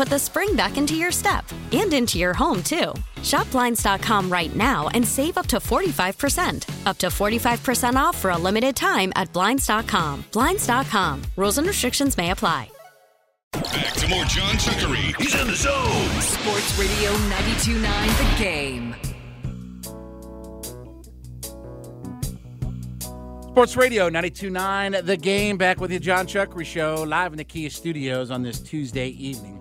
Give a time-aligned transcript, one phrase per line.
[0.00, 2.94] put the spring back into your step and into your home, too.
[3.22, 6.86] Shop Blinds.com right now and save up to 45%.
[6.86, 10.24] Up to 45% off for a limited time at Blinds.com.
[10.32, 11.22] Blinds.com.
[11.36, 12.70] Rules and restrictions may apply.
[13.52, 15.14] Back to more John Chuckery.
[15.20, 16.20] He's in the zone.
[16.22, 18.94] Sports Radio 92.9 The Game.
[23.50, 25.58] Sports Radio 92.9 The Game.
[25.58, 29.60] Back with you, John Chuckery Show, live in the Kia studios on this Tuesday evening.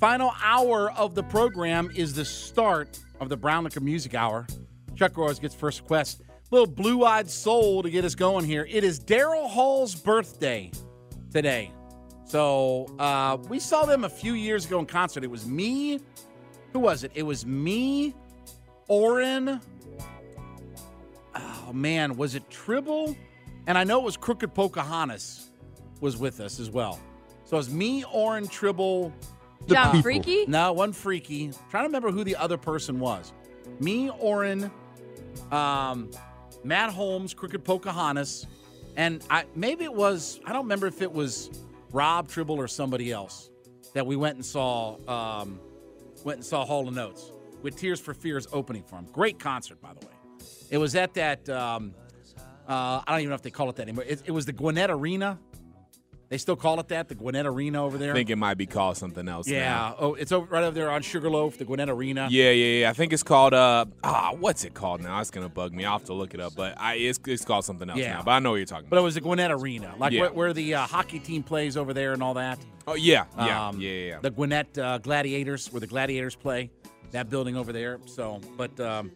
[0.00, 4.46] Final hour of the program is the start of the Brown Liquor Music Hour.
[4.94, 6.22] Chuck always gets first request.
[6.52, 8.64] Little blue eyed soul to get us going here.
[8.70, 10.70] It is Daryl Hall's birthday
[11.32, 11.72] today.
[12.24, 15.24] So uh, we saw them a few years ago in concert.
[15.24, 15.98] It was me.
[16.72, 17.10] Who was it?
[17.16, 18.14] It was me,
[18.86, 19.60] Oren.
[21.34, 23.16] Oh man, was it Tribble?
[23.66, 25.50] And I know it was Crooked Pocahontas
[26.00, 27.00] was with us as well.
[27.46, 29.12] So it was me, Oren, Tribble.
[29.68, 30.46] John Freaky?
[30.46, 31.50] No, one Freaky.
[31.70, 33.32] trying to remember who the other person was.
[33.80, 34.70] Me, Oren,
[35.52, 36.10] um,
[36.64, 38.46] Matt Holmes, Crooked Pocahontas,
[38.96, 41.50] and I maybe it was I don't remember if it was
[41.92, 43.50] Rob Tribble or somebody else
[43.94, 45.60] that we went and saw um,
[46.24, 49.06] went and saw Hall and Oates with Tears for Fears opening for him.
[49.12, 50.12] Great concert, by the way.
[50.70, 51.94] It was at that um,
[52.68, 54.04] uh, I don't even know if they call it that anymore.
[54.06, 55.38] It, it was the Gwinnett Arena.
[56.30, 58.10] They still call it that, the Gwinnett Arena over there.
[58.10, 59.48] I think it might be called something else.
[59.48, 59.60] yeah.
[59.60, 59.96] now.
[59.98, 62.28] Oh, it's over right over there on Sugarloaf, the Gwinnett Arena.
[62.30, 62.90] Yeah, yeah, yeah.
[62.90, 65.18] I think it's called uh ah, what's it called now?
[65.20, 65.86] It's gonna bug me.
[65.86, 68.14] I'll have to look it up, but I it's, it's called something else Yeah.
[68.14, 68.22] now.
[68.24, 69.02] But I know what you're talking But about.
[69.02, 70.20] it was the Gwinnett Arena, like Yeah.
[70.22, 72.58] where, where the uh, hockey team plays over there and all that.
[72.86, 74.18] Oh yeah, yeah, Um, yeah, yeah, yeah.
[74.20, 76.70] The Gwinnett uh, Gladiators, where the Gladiators play,
[77.12, 78.00] that building over there.
[78.04, 79.12] So, but um,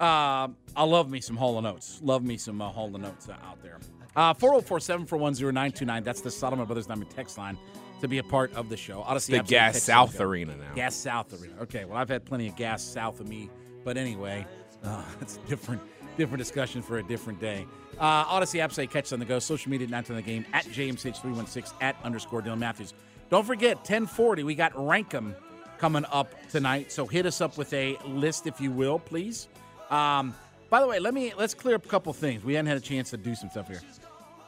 [0.00, 2.00] uh, I love me some Hall and Oates.
[2.02, 3.78] Love me some uh, Hall and Oates uh, out there.
[4.16, 6.02] Uh, 404 741 0929.
[6.04, 7.58] That's the Solomon Brothers Diamond text line
[8.00, 9.02] to be a part of the show.
[9.02, 10.20] Odyssey the Absolute Gas South.
[10.20, 10.74] Arena now.
[10.74, 11.54] Gas South Arena.
[11.62, 13.48] Okay, well, I've had plenty of gas south of me,
[13.84, 14.46] but anyway,
[14.84, 15.80] uh, a different,
[16.16, 17.66] different discussion for a different day.
[17.98, 19.38] Uh, Audacy app say catch on the go.
[19.38, 22.94] Social media, not on the game at JMCH316 at underscore Dylan Matthews.
[23.30, 25.34] Don't forget, 1040, we got Rankum
[25.78, 26.92] coming up tonight.
[26.92, 29.48] So hit us up with a list, if you will, please.
[29.94, 30.34] Um,
[30.70, 32.44] by the way, let me let's clear up a couple things.
[32.44, 33.80] We hadn't had a chance to do some stuff here.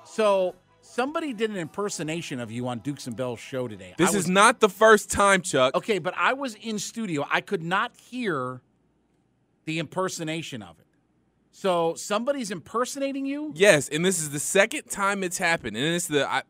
[0.04, 3.94] So somebody did an impersonation of you on Dukes and Bell's show today.
[3.96, 5.74] This I is not the first time, Chuck.
[5.74, 7.26] Okay, but I was in studio.
[7.30, 8.60] I could not hear
[9.66, 10.86] the impersonation of it.
[11.52, 13.52] So somebody's impersonating you?
[13.54, 16.42] Yes, and this is the second time it's happened, and it's the I,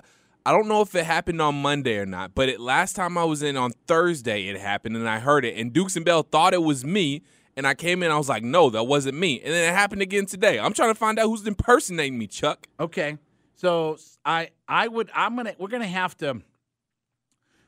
[0.45, 3.25] I don't know if it happened on Monday or not, but it last time I
[3.25, 6.55] was in on Thursday it happened, and I heard it, and Dukes and Bell thought
[6.55, 7.23] it was me,
[7.57, 10.03] and I came in, I was like, no, that wasn't me, and then it happened
[10.03, 10.59] again today.
[10.59, 12.67] I'm trying to find out who's impersonating me, Chuck.
[12.79, 13.19] Okay.
[13.55, 16.43] So I I would I'm gonna we're gonna have to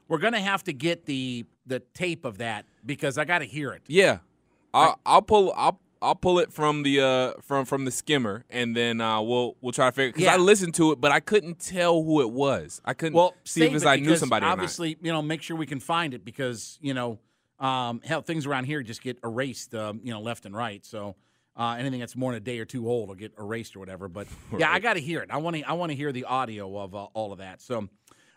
[0.09, 3.82] we're gonna have to get the the tape of that because I gotta hear it.
[3.87, 4.19] Yeah,
[4.73, 8.76] I'll, I'll pull I'll I'll pull it from the uh from from the skimmer, and
[8.76, 10.34] then uh we'll we'll try to figure because Yeah.
[10.34, 12.81] I listened to it, but I couldn't tell who it was.
[12.84, 14.46] I couldn't Well, see if I knew somebody.
[14.46, 17.19] Obviously, you know, make sure we can find it because you know,
[17.58, 20.84] um, hell, things around here just get erased, um, you know, left and right.
[20.84, 21.16] So
[21.56, 24.08] uh, anything that's more than a day or two old will get erased or whatever.
[24.08, 24.28] But
[24.58, 25.31] yeah, I got to hear it.
[25.31, 25.62] I want to.
[25.62, 27.60] I want to hear the audio of uh, all of that.
[27.60, 27.88] So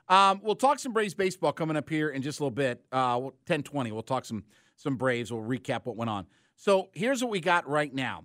[0.09, 2.83] um, we'll talk some Braves baseball coming up here in just a little bit.
[2.91, 3.91] Uh, ten twenty.
[3.91, 4.43] We'll talk some
[4.75, 5.31] some Braves.
[5.31, 6.25] We'll recap what went on.
[6.55, 8.23] So here's what we got right now.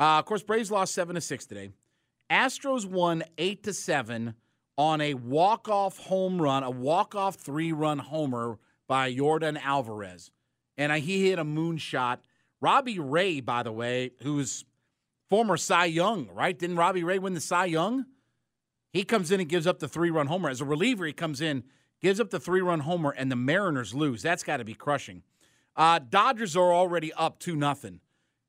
[0.00, 1.70] Uh, of course, Braves lost seven to six today.
[2.30, 4.34] Astros won eight to seven
[4.76, 8.58] on a walk-off home run, a walk-off three-run homer
[8.88, 10.32] by Yordan Alvarez.
[10.76, 12.18] And he hit a moonshot.
[12.60, 14.64] Robbie Ray, by the way, who's
[15.28, 16.58] former Cy Young, right?
[16.58, 18.06] Didn't Robbie Ray win the Cy Young?
[18.92, 20.48] He comes in and gives up the three-run homer.
[20.48, 21.62] As a reliever, he comes in,
[22.00, 24.22] gives up the three-run homer, and the Mariners lose.
[24.22, 25.22] That's got to be crushing.
[25.76, 28.00] Uh, Dodgers are already up 2 nothing.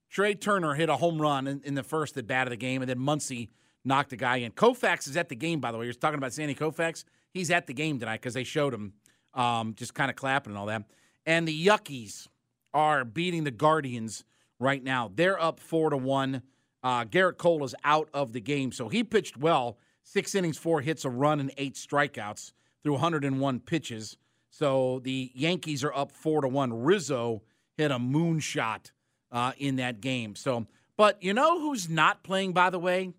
[0.09, 2.81] Trea Turner hit a home run in, in, the first at bat of the game,
[2.81, 3.50] and then Muncy
[3.86, 4.51] knocked a guy in.
[4.51, 5.86] Koufax is at the game, by the way.
[5.86, 7.03] You're talking about Sandy Koufax.
[7.31, 8.94] He's at the game tonight because they showed him
[9.39, 10.83] um, just kind of clapping and all that.
[11.25, 12.27] And the Yuckies
[12.74, 14.25] are beating the Guardians
[14.59, 15.09] right now.
[15.15, 16.41] They're up four to one.
[16.83, 19.77] Uh, Gerrit Cole is out of the game, so he pitched well.
[20.03, 22.51] Six innings, four hits, a run, and eight strikeouts
[22.83, 24.18] through 101 pitches.
[24.50, 26.74] So the Yankees are up four to one.
[26.74, 27.44] Rizzo
[27.77, 28.91] hit a moonshot
[29.31, 30.36] uh, in that game.
[30.36, 30.65] So,
[30.97, 33.13] but you know who's not playing, by the way,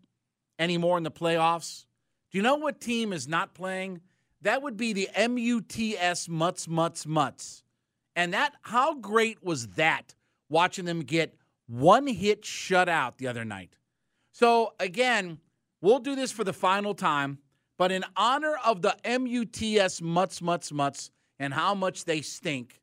[0.58, 1.86] anymore in the playoffs?
[2.30, 4.00] Do you know what team is not playing?
[4.42, 7.62] That would be the MUTS Mutts Mutts Mutts.
[8.16, 10.14] And that how great was that
[10.48, 11.34] watching them get
[11.66, 13.76] one hit shutout the other night.
[14.32, 15.38] So again,
[15.80, 17.38] we'll do this for the final time,
[17.78, 22.80] but in honor of the MUTS Mutts Mutts Mutts and how much they stink,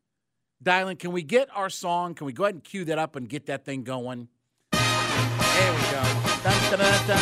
[0.64, 2.16] Dylan, can we get our song?
[2.16, 4.28] Can we go ahead and cue that up and get that thing going?
[4.72, 6.04] There we go.
[6.44, 7.20] Dun, dun, dun,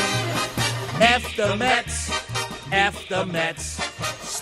[1.01, 2.09] F the Mets,
[2.71, 3.84] F the Mets.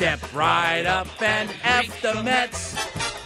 [0.04, 2.76] Step right up and F the Mets.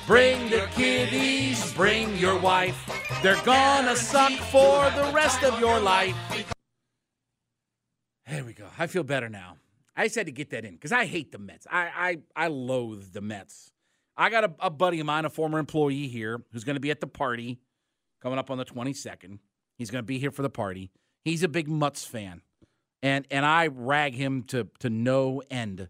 [0.06, 2.78] Bring the kiddies, bring your wife.
[3.24, 6.16] They're gonna suck for the rest of your life.
[8.28, 8.68] There we go.
[8.78, 9.58] I feel better now.
[9.96, 11.66] I just had to get that in because I hate the Mets.
[11.68, 13.72] I, I I loathe the Mets.
[14.16, 16.92] I got a, a buddy of mine, a former employee here, who's going to be
[16.92, 17.58] at the party
[18.22, 19.40] coming up on the 22nd.
[19.80, 20.92] He's going to be here for the party.
[21.26, 22.44] He's a big Mutts fan,
[23.02, 25.88] and and I rag him to to no end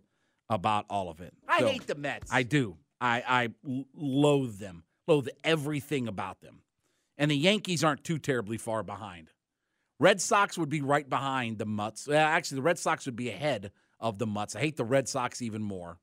[0.50, 1.34] about all of it.
[1.48, 2.32] I so, hate the Mets.
[2.32, 2.78] I do.
[3.00, 3.50] I I
[3.96, 4.84] loathe them.
[5.08, 6.62] Loathe everything about them.
[7.18, 9.32] And the Yankees aren't too terribly far behind.
[10.00, 12.08] Red Sox would be right behind the Mutts.
[12.08, 14.56] actually, the Red Sox would be ahead of the Mutts.
[14.56, 15.98] I hate the Red Sox even more.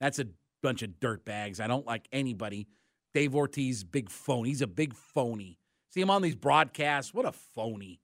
[0.00, 0.26] That's a
[0.62, 1.60] bunch of dirt bags.
[1.60, 2.66] I don't like anybody.
[3.14, 4.48] Dave Ortiz, big phony.
[4.48, 5.58] He's a big phony.
[5.90, 7.14] See him on these broadcasts.
[7.14, 8.00] What a phony.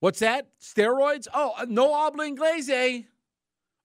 [0.00, 0.48] What's that?
[0.60, 1.26] Steroids?
[1.32, 3.06] Oh, uh, no habla inglés.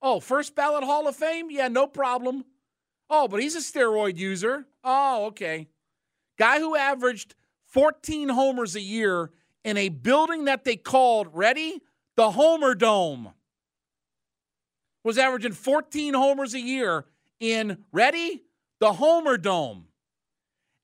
[0.05, 1.50] Oh, first ballot Hall of Fame?
[1.50, 2.44] Yeah, no problem.
[3.09, 4.65] Oh, but he's a steroid user.
[4.83, 5.69] Oh, okay.
[6.38, 7.35] Guy who averaged
[7.67, 9.31] 14 homers a year
[9.63, 11.81] in a building that they called, ready?
[12.17, 13.29] The Homer Dome.
[15.05, 17.05] Was averaging 14 homers a year
[17.39, 18.44] in, ready?
[18.79, 19.85] The Homer Dome.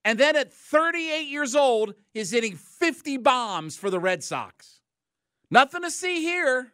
[0.02, 4.80] And then at 38 years old, is hitting 50 bombs for the Red Sox.
[5.50, 6.72] Nothing to see here.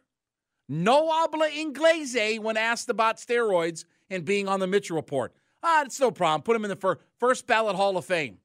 [0.69, 5.33] No habla inglese when asked about steroids and being on the Mitchell report.
[5.63, 6.43] Ah, it's no problem.
[6.43, 8.39] Put him in the fir- first ballot Hall of Fame.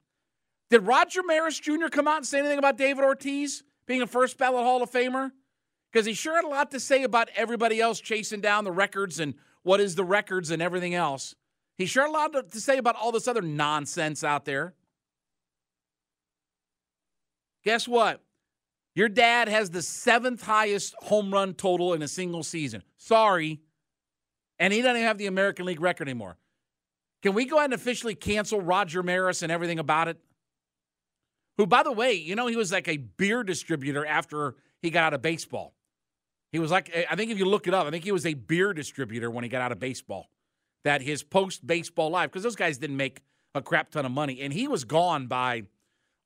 [0.70, 1.88] Did Roger Maris Jr.
[1.92, 5.32] come out and say anything about David Ortiz being a first ballot Hall of Famer?
[5.92, 9.20] Because he sure had a lot to say about everybody else chasing down the records
[9.20, 9.34] and
[9.64, 11.36] what is the records and everything else.
[11.78, 14.74] He sure had a lot to say about all this other nonsense out there.
[17.64, 18.22] Guess what?
[18.96, 22.84] Your dad has the seventh highest home run total in a single season.
[22.98, 23.62] Sorry.
[24.60, 26.38] And he doesn't even have the American League record anymore.
[27.22, 30.18] Can we go ahead and officially cancel Roger Maris and everything about it?
[31.58, 35.04] Who, by the way, you know, he was like a beer distributor after he got
[35.06, 35.74] out of baseball.
[36.52, 38.34] He was like, I think if you look it up, I think he was a
[38.34, 40.30] beer distributor when he got out of baseball.
[40.84, 43.22] That his post baseball life, because those guys didn't make
[43.54, 44.42] a crap ton of money.
[44.42, 45.64] And he was gone by,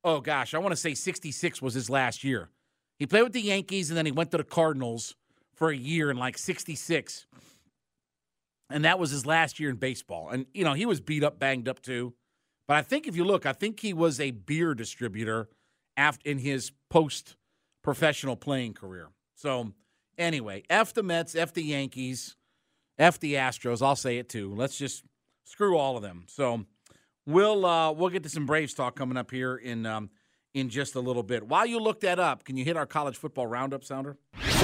[0.03, 2.49] oh gosh, I want to say 66 was his last year.
[2.97, 5.15] He played with the Yankees and then he went to the Cardinals
[5.53, 7.27] for a year in like 66.
[8.69, 10.29] And that was his last year in baseball.
[10.29, 12.13] And, you know, he was beat up, banged up too.
[12.67, 15.49] But I think if you look, I think he was a beer distributor
[15.95, 17.35] after in his post
[17.83, 19.09] professional playing career.
[19.35, 19.73] So,
[20.17, 22.35] anyway, F the Mets, F the Yankees,
[22.97, 23.85] F the Astros.
[23.85, 24.53] I'll say it too.
[24.55, 25.03] Let's just
[25.43, 26.25] screw all of them.
[26.27, 26.65] So,
[27.27, 30.09] we'll uh, we'll get to some Braves talk coming up here in um,
[30.55, 31.45] in just a little bit.
[31.47, 34.17] While you look that up, can you hit our college football roundup sounder?
[34.39, 34.55] It's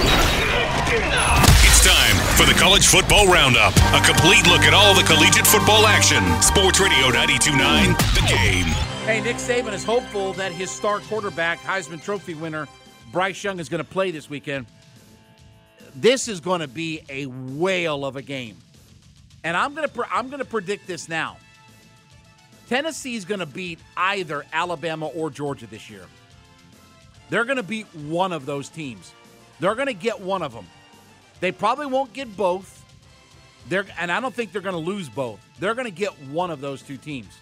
[1.86, 6.24] time for the College Football Roundup, a complete look at all the collegiate football action.
[6.42, 8.66] Sports Radio 929, The Game.
[9.06, 12.68] Hey, Nick Saban is hopeful that his star quarterback, Heisman Trophy winner
[13.12, 14.68] Bryce Young, is going to play this weekend.
[15.96, 18.56] This is going to be a whale of a game,
[19.44, 21.38] and I'm going to I'm going to predict this now.
[22.72, 26.06] Tennessee is going to beat either Alabama or Georgia this year.
[27.30, 29.12] They're going to beat one of those teams.
[29.60, 30.66] They're going to get one of them.
[31.42, 32.86] They probably won't get both.
[33.68, 35.46] They're and I don't think they're going to lose both.
[35.60, 37.38] They're going to get one of those two teams.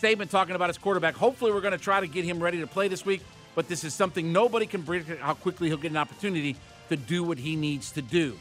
[0.00, 1.16] Saban talking about his quarterback.
[1.16, 3.22] Hopefully, we're going to try to get him ready to play this week.
[3.56, 6.54] But this is something nobody can predict how quickly he'll get an opportunity
[6.88, 8.38] to do what he needs to do.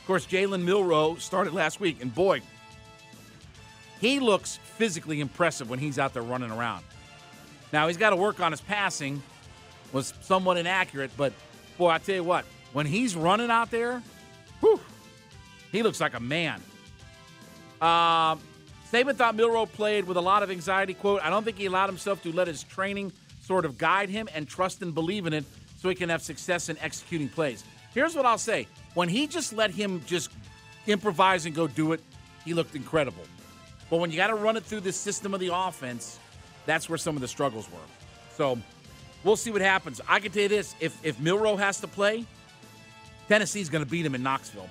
[0.00, 2.42] Of course, Jalen Milroe started last week, and boy,
[4.00, 6.84] he looks physically impressive when he's out there running around.
[7.72, 9.22] Now he's got to work on his passing.
[9.92, 11.32] Was somewhat inaccurate, but
[11.78, 14.02] boy, I tell you what, when he's running out there,
[14.60, 14.78] whew,
[15.72, 16.60] he looks like a man.
[17.80, 18.38] Um,
[18.92, 20.92] Saban thought Milroe played with a lot of anxiety.
[20.92, 24.28] Quote, I don't think he allowed himself to let his training sort of guide him
[24.34, 25.44] and trust and believe in it
[25.78, 27.64] so he can have success in executing plays.
[27.94, 28.66] Here's what I'll say.
[28.92, 30.30] When he just let him just
[30.86, 32.00] improvise and go do it,
[32.44, 33.24] he looked incredible.
[33.90, 36.18] But when you got to run it through the system of the offense,
[36.66, 37.78] that's where some of the struggles were.
[38.36, 38.58] So
[39.24, 40.00] we'll see what happens.
[40.08, 42.26] I can tell you this: if if Milroe has to play,
[43.28, 44.68] Tennessee's going to beat him in Knoxville.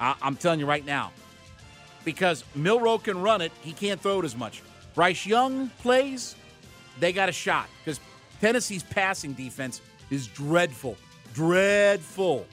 [0.00, 1.12] I, I'm telling you right now,
[2.04, 4.62] because Milroe can run it, he can't throw it as much.
[4.94, 6.36] Bryce Young plays,
[7.00, 7.98] they got a shot because
[8.40, 10.96] Tennessee's passing defense is dreadful,
[11.34, 12.46] dreadful.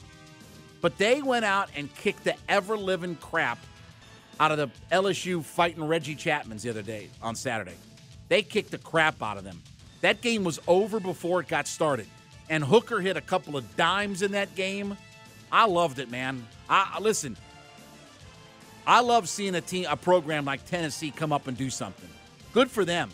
[0.81, 3.59] But they went out and kicked the ever living crap
[4.39, 7.75] out of the LSU fighting Reggie Chapmans the other day on Saturday.
[8.29, 9.62] They kicked the crap out of them.
[10.01, 12.08] That game was over before it got started.
[12.50, 14.98] And Hooker hit a couple of dimes in that game.
[15.51, 16.48] I loved it, man.
[16.69, 17.36] I listen.
[18.88, 22.10] I love seeing a team, a program like Tennessee come up and do something.
[22.53, 23.10] Good for them.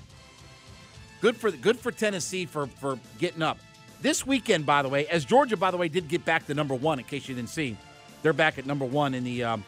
[1.21, 3.57] Good for good for Tennessee for for getting up.
[4.01, 6.75] This weekend, by the way, as Georgia, by the way, did get back to number
[6.75, 6.99] one.
[6.99, 7.75] In case you didn't see,
[8.21, 9.63] they're back at number one in the um,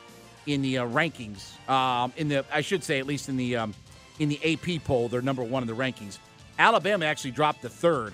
[0.48, 1.54] in the uh, rankings.
[1.70, 3.76] Um, in the I should say at least in the um,
[4.18, 6.18] in the AP poll, they're number one in the rankings.
[6.58, 8.14] Alabama actually dropped to third.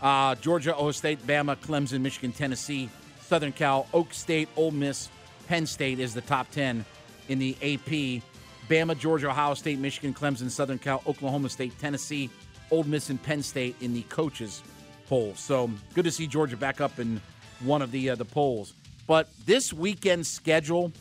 [0.00, 2.88] Uh, Georgia, Ohio State, Bama, Clemson, Michigan, Tennessee,
[3.20, 5.10] Southern Cal, Oak State, Ole Miss,
[5.46, 6.86] Penn State is the top ten
[7.28, 8.22] in the AP.
[8.70, 12.30] Bama, Georgia, Ohio State, Michigan, Clemson, Southern Cal, Oklahoma State, Tennessee,
[12.70, 14.62] Ole Miss, and Penn State in the coaches
[15.08, 15.34] poll.
[15.34, 17.20] So good to see Georgia back up in
[17.60, 18.74] one of the uh, the polls.
[19.06, 20.92] But this weekend schedule,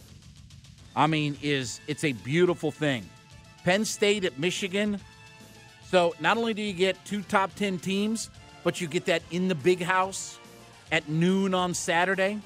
[1.00, 3.10] I mean, is it's a beautiful thing.
[3.64, 5.00] Penn State at Michigan.
[5.88, 8.30] So not only do you get two top 10 teams,
[8.66, 10.38] but you get that in the big house
[10.92, 12.42] at noon on Saturday.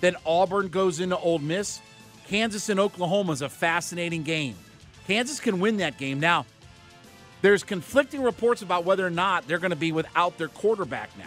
[0.00, 1.80] Then Auburn goes into Ole Miss.
[2.28, 4.54] Kansas and Oklahoma is a fascinating game.
[5.08, 6.20] Kansas can win that game.
[6.20, 6.46] Now,
[7.42, 11.24] there's conflicting reports about whether or not they're going to be without their quarterback now.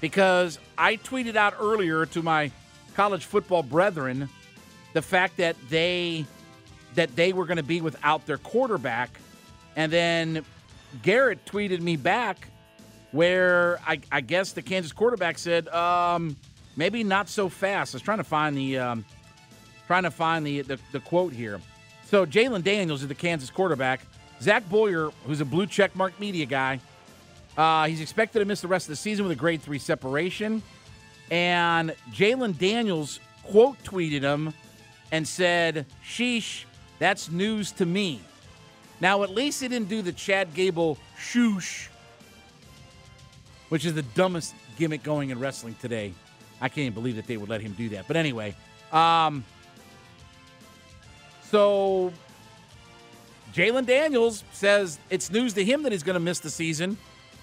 [0.00, 2.52] Because I tweeted out earlier to my
[2.94, 4.28] college football brethren
[4.94, 6.24] the fact that they
[6.94, 9.10] that they were going to be without their quarterback.
[9.76, 10.44] And then
[11.02, 12.48] Garrett tweeted me back
[13.10, 16.36] where I, I guess the Kansas quarterback said, um,
[16.76, 17.94] maybe not so fast.
[17.94, 19.04] I was trying to find the um,
[19.86, 21.60] trying to find the, the, the quote here.
[22.06, 24.00] So Jalon Daniels is the Kansas quarterback.
[24.40, 26.80] Zach Boyer, who's a blue check mark media guy,
[27.56, 30.62] uh, he's expected to miss the rest of the season with a grade three separation.
[31.30, 34.52] And Jalon Daniels quote tweeted him
[35.12, 36.64] and said, Sheesh,
[36.98, 38.20] that's news to me.
[39.00, 41.88] Now, at least he didn't do the Chad Gable shoosh,
[43.68, 46.14] which is the dumbest gimmick going in wrestling today.
[46.60, 48.06] I can't believe that they would let him do that.
[48.06, 48.54] But anyway,
[48.92, 49.44] um,
[51.50, 52.12] so
[53.52, 56.96] Jalon Daniels says it's news to him that he's going to miss the season.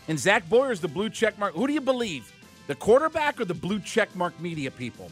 [0.08, 1.53] And Zach Boyer is the blue check mark.
[1.53, 2.34] Who do you believe?
[2.68, 5.12] The quarterback or the blue check mark media people?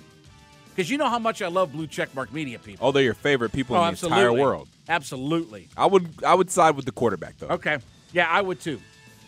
[0.79, 2.87] Because you know how much I love blue checkmark media people.
[2.87, 4.17] Oh, they're your favorite people Oh, in the absolutely.
[4.21, 4.69] entire world.
[4.87, 5.67] Absolutely.
[5.75, 7.47] I would I would side with the quarterback though.
[7.47, 7.79] Okay.
[8.13, 8.79] Yeah, I would too.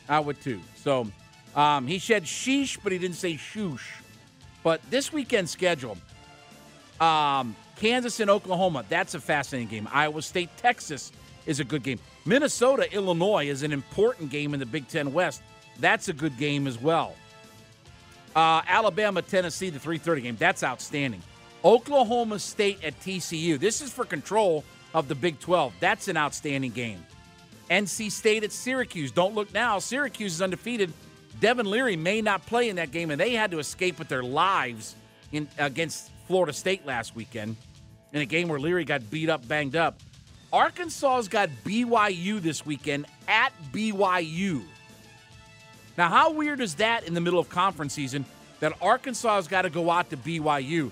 [0.08, 0.62] I would too.
[0.77, 1.08] So
[1.53, 3.81] um, he said sheesh, but he didn't say shoosh.
[4.63, 5.98] But this weekend schedule,
[7.01, 9.89] um, Kansas and Oklahoma, that's a fascinating game.
[9.91, 11.12] Iowa State, Texas
[11.46, 12.00] is a good game.
[12.24, 15.41] Minnesota, Illinois is an important game in the Big Ten West.
[15.81, 17.13] That's a good game as well.
[18.38, 20.36] Uh, Alabama, Tennessee, the 3:30 game.
[20.39, 21.22] That's outstanding.
[21.63, 23.60] Oklahoma State at TCU.
[23.60, 24.63] This is for control
[24.94, 25.74] of the Big 12.
[25.80, 27.03] That's an outstanding game.
[27.70, 29.12] NC State at Syracuse.
[29.12, 29.80] Don't look now.
[29.80, 30.91] Syracuse is undefeated.
[31.39, 34.24] Devin Leary may not play in that game, and they had to escape with their
[34.24, 34.96] lives
[35.32, 37.56] in against Florida State last weekend
[38.12, 40.00] in a game where Leary got beat up, banged up.
[40.51, 44.63] Arkansas's got BYU this weekend at BYU.
[45.98, 48.25] Now, how weird is that in the middle of conference season
[48.60, 50.91] that Arkansas has got to go out to BYU?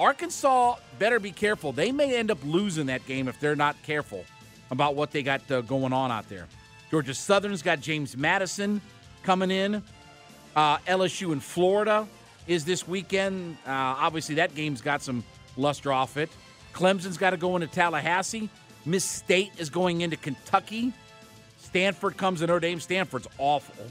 [0.00, 1.72] Arkansas better be careful.
[1.72, 4.24] They may end up losing that game if they're not careful
[4.70, 6.46] about what they got uh, going on out there.
[6.90, 8.80] Georgia Southern's got James Madison
[9.22, 9.82] coming in.
[10.56, 12.08] Uh, LSU in Florida
[12.46, 13.58] is this weekend.
[13.66, 15.22] Uh, obviously, that game's got some
[15.58, 16.30] luster off it.
[16.72, 18.48] Clemson's got to go into Tallahassee.
[18.86, 20.94] Miss State is going into Kentucky.
[21.58, 22.80] Stanford comes to Notre Dame.
[22.80, 23.84] Stanford's awful.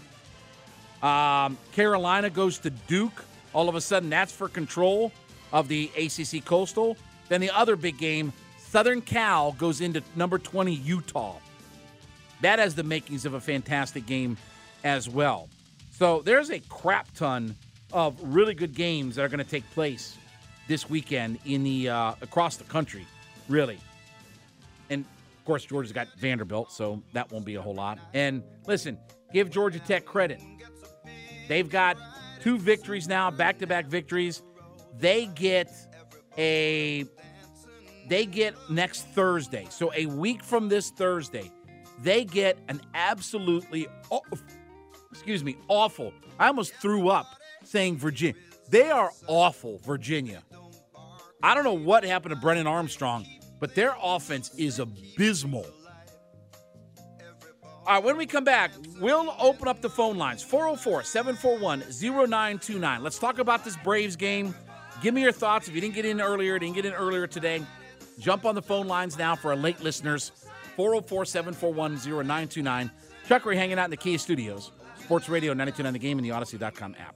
[1.07, 3.23] Um, Carolina goes to Duke.
[3.53, 5.11] All of a sudden, that's for control
[5.51, 6.97] of the ACC Coastal.
[7.27, 11.35] Then the other big game, Southern Cal goes into number 20 Utah.
[12.41, 14.37] That has the makings of a fantastic game
[14.83, 15.49] as well.
[15.91, 17.55] So there's a crap ton
[17.91, 20.17] of really good games that are going to take place
[20.67, 23.05] this weekend in the uh, across the country,
[23.49, 23.79] really.
[24.89, 27.99] And of course, Georgia's got Vanderbilt, so that won't be a whole lot.
[28.13, 28.97] And listen,
[29.33, 30.41] give Georgia Tech credit.
[31.47, 31.97] They've got
[32.41, 34.43] two victories now, back-to-back victories.
[34.97, 35.71] They get
[36.37, 37.05] a
[38.07, 39.67] they get next Thursday.
[39.69, 41.51] So a week from this Thursday,
[42.01, 44.21] they get an absolutely oh,
[45.11, 46.13] excuse me, awful.
[46.39, 47.27] I almost threw up
[47.63, 48.35] saying Virginia.
[48.69, 50.43] They are awful, Virginia.
[51.41, 53.25] I don't know what happened to Brennan Armstrong,
[53.59, 55.65] but their offense is abysmal.
[57.87, 63.01] All right, when we come back, we'll open up the phone lines 404 741 0929.
[63.01, 64.53] Let's talk about this Braves game.
[65.01, 65.67] Give me your thoughts.
[65.67, 67.63] If you didn't get in earlier, didn't get in earlier today,
[68.19, 70.31] jump on the phone lines now for our late listeners
[70.75, 72.91] 404 741 0929.
[73.27, 74.71] Chuckery hanging out in the Kia Studios.
[75.01, 77.15] Sports Radio 929 The Game and the Audacy.com app.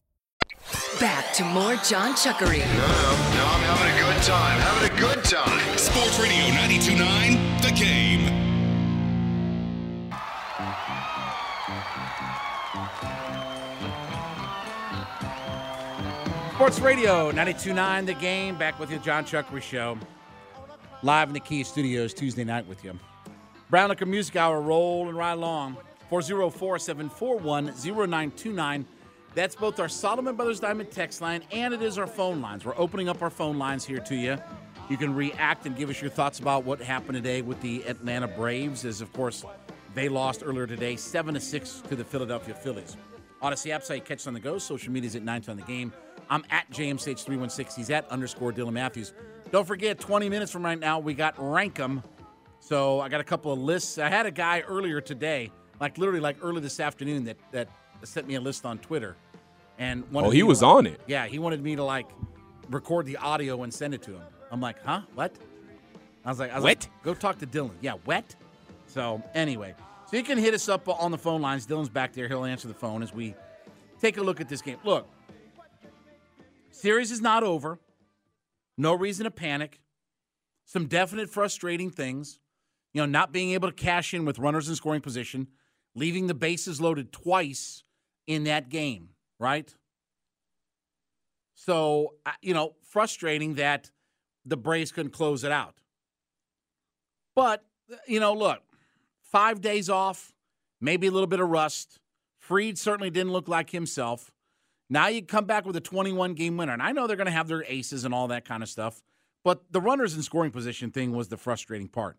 [1.01, 2.59] Back to more John Chuckery.
[2.59, 4.59] No, no, I'm having a good time.
[4.59, 5.75] Having a good time.
[5.75, 8.41] Sports Radio 929, The Game.
[16.53, 18.55] Sports Radio 929 The Game.
[18.59, 19.97] Back with you, John Chuckery Show.
[21.01, 22.99] Live in the Kia Studios Tuesday night with you.
[23.71, 25.77] Brown Liquor Music Hour rolling right along.
[26.11, 28.85] 404 741 0929.
[29.33, 32.65] That's both our Solomon Brothers Diamond text line and it is our phone lines.
[32.65, 34.37] We're opening up our phone lines here to you.
[34.89, 38.27] You can react and give us your thoughts about what happened today with the Atlanta
[38.27, 39.45] Braves, as of course
[39.93, 42.97] they lost earlier today, seven to six to the Philadelphia Phillies.
[43.41, 44.57] Audacy app site, catch on the go.
[44.57, 45.93] Social media's at 9 on the game.
[46.29, 47.75] I'm at JMSH316.
[47.75, 49.13] He's at underscore Dylan Matthews.
[49.51, 52.03] Don't forget, 20 minutes from right now, we got Rankum.
[52.59, 53.97] So I got a couple of lists.
[53.97, 57.69] I had a guy earlier today, like literally like early this afternoon, that that
[58.03, 59.15] sent me a list on Twitter.
[59.77, 61.01] And Oh, he was on it.
[61.07, 62.07] Yeah, he wanted me to like
[62.69, 64.21] record the audio and send it to him.
[64.51, 65.01] I'm like, huh?
[65.15, 65.33] What?
[66.23, 66.87] I was like, I was Wet?
[66.91, 67.71] like, go talk to Dylan.
[67.81, 68.35] Yeah, wet.
[68.85, 69.73] So anyway,
[70.09, 71.65] so you can hit us up on the phone lines.
[71.65, 72.27] Dylan's back there.
[72.27, 73.33] He'll answer the phone as we
[73.99, 74.77] take a look at this game.
[74.83, 75.07] Look,
[76.69, 77.79] series is not over.
[78.77, 79.79] No reason to panic.
[80.65, 82.39] Some definite frustrating things.
[82.93, 85.47] You know, not being able to cash in with runners in scoring position,
[85.95, 87.83] leaving the bases loaded twice
[88.27, 89.73] in that game, right?
[91.55, 93.91] So, you know, frustrating that
[94.45, 95.75] the Braves couldn't close it out.
[97.35, 97.63] But,
[98.07, 98.61] you know, look,
[99.21, 100.33] five days off,
[100.79, 101.99] maybe a little bit of rust.
[102.39, 104.31] Fried certainly didn't look like himself.
[104.89, 106.73] Now you come back with a 21 game winner.
[106.73, 109.01] And I know they're going to have their aces and all that kind of stuff.
[109.43, 112.17] But the runners in scoring position thing was the frustrating part.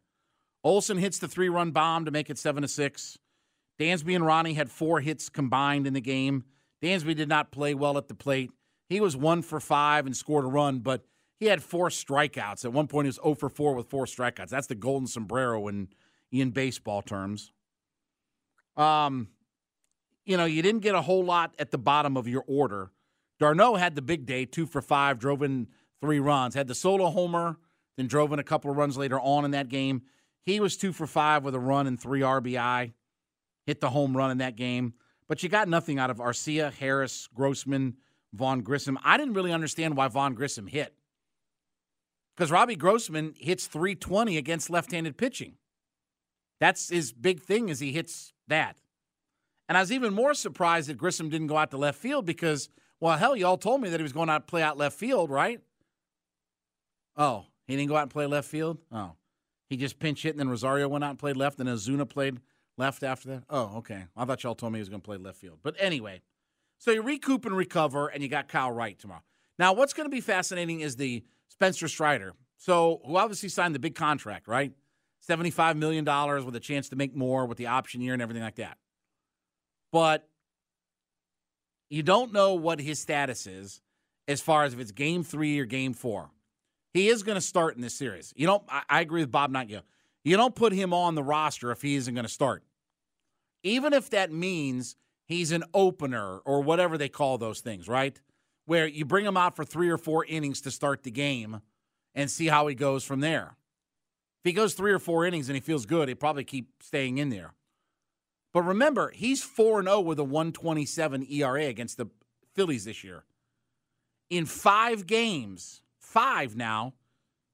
[0.64, 3.18] Olson hits the three run bomb to make it 7 to 6.
[3.82, 6.44] Dansby and Ronnie had four hits combined in the game.
[6.80, 8.52] Dansby did not play well at the plate.
[8.88, 11.04] He was one for five and scored a run, but
[11.40, 12.64] he had four strikeouts.
[12.64, 14.50] At one point, he was 0 for 4 with four strikeouts.
[14.50, 15.88] That's the golden sombrero in,
[16.30, 17.50] in baseball terms.
[18.76, 19.26] Um,
[20.24, 22.92] you know, you didn't get a whole lot at the bottom of your order.
[23.40, 25.66] d'Arnaud had the big day, two for five, drove in
[26.00, 27.56] three runs, had the solo homer,
[27.96, 30.02] then drove in a couple of runs later on in that game.
[30.44, 32.92] He was two for five with a run and three RBI,
[33.66, 34.94] hit the home run in that game.
[35.28, 37.96] But you got nothing out of Arcia, Harris, Grossman,
[38.32, 38.98] Vaughn Grissom.
[39.04, 40.94] I didn't really understand why Vaughn Grissom hit.
[42.36, 45.54] Because Robbie Grossman hits 320 against left-handed pitching.
[46.60, 48.76] That's his big thing is he hits that.
[49.68, 52.68] And I was even more surprised that Grissom didn't go out to left field because,
[53.00, 55.30] well, hell, y'all told me that he was going out to play out left field,
[55.30, 55.60] right?
[57.16, 58.78] Oh, he didn't go out and play left field?
[58.90, 59.12] Oh.
[59.68, 62.40] He just pinch hit and then Rosario went out and played left and Acuña played
[62.76, 63.44] left after that?
[63.50, 64.04] Oh, okay.
[64.16, 65.58] I thought y'all told me he was going to play left field.
[65.62, 66.22] But anyway,
[66.78, 69.22] so you recoup and recover, and you got Kyle Wright tomorrow.
[69.58, 72.32] Now, what's going to be fascinating is the Spencer Strider.
[72.56, 74.72] So, who obviously signed the big contract, right?
[75.28, 76.04] $75 million
[76.44, 78.78] with a chance to make more with the option year and everything like that.
[79.92, 80.28] But
[81.90, 83.80] you don't know what his status is
[84.26, 86.30] as far as if it's game three or game four.
[86.92, 88.32] He is going to start in this series.
[88.36, 89.80] You don't, I, I agree with Bob Not you.
[90.24, 92.62] You don't put him on the roster if he isn't going to start.
[93.62, 98.20] Even if that means he's an opener or whatever they call those things, right?
[98.66, 101.60] Where you bring him out for three or four innings to start the game
[102.14, 103.56] and see how he goes from there.
[104.44, 107.18] If he goes three or four innings and he feels good, he'll probably keep staying
[107.18, 107.54] in there.
[108.52, 112.06] But remember, he's 4 0 with a 127 ERA against the
[112.54, 113.24] Phillies this year.
[114.30, 116.94] In five games, five now,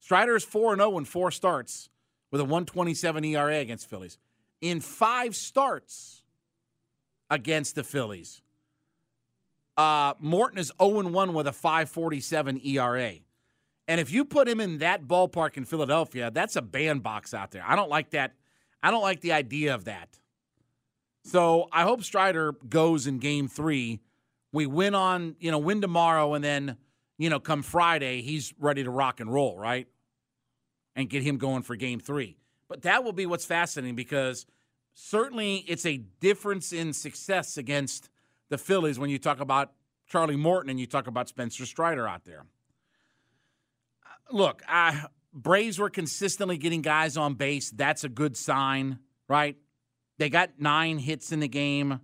[0.00, 1.88] Strider is 4 0 in four starts
[2.30, 4.18] with a 127 ERA against Phillies.
[4.60, 6.18] In five starts,
[7.30, 8.42] against the Phillies.
[9.76, 13.12] Uh, Morton is 0 1 with a 547 ERA.
[13.86, 17.64] And if you put him in that ballpark in Philadelphia, that's a bandbox out there.
[17.66, 18.34] I don't like that.
[18.82, 20.18] I don't like the idea of that.
[21.24, 24.00] So I hope Strider goes in game three.
[24.52, 26.76] We win on, you know, win tomorrow, and then,
[27.18, 29.86] you know, come Friday, he's ready to rock and roll, right?
[30.98, 32.37] And get him going for game three.
[32.68, 34.44] But that will be what's fascinating because–
[34.98, 38.11] certainly it's a difference in success against
[38.48, 39.72] the Phillies when you talk about
[40.08, 42.44] Charlie Morton and you talk about Spencer Strider out there.
[44.04, 47.70] Uh, look, I, Braves were consistently getting guys on base.
[47.70, 49.56] That's a good sign, right?
[50.18, 52.00] They got nine hits in the game,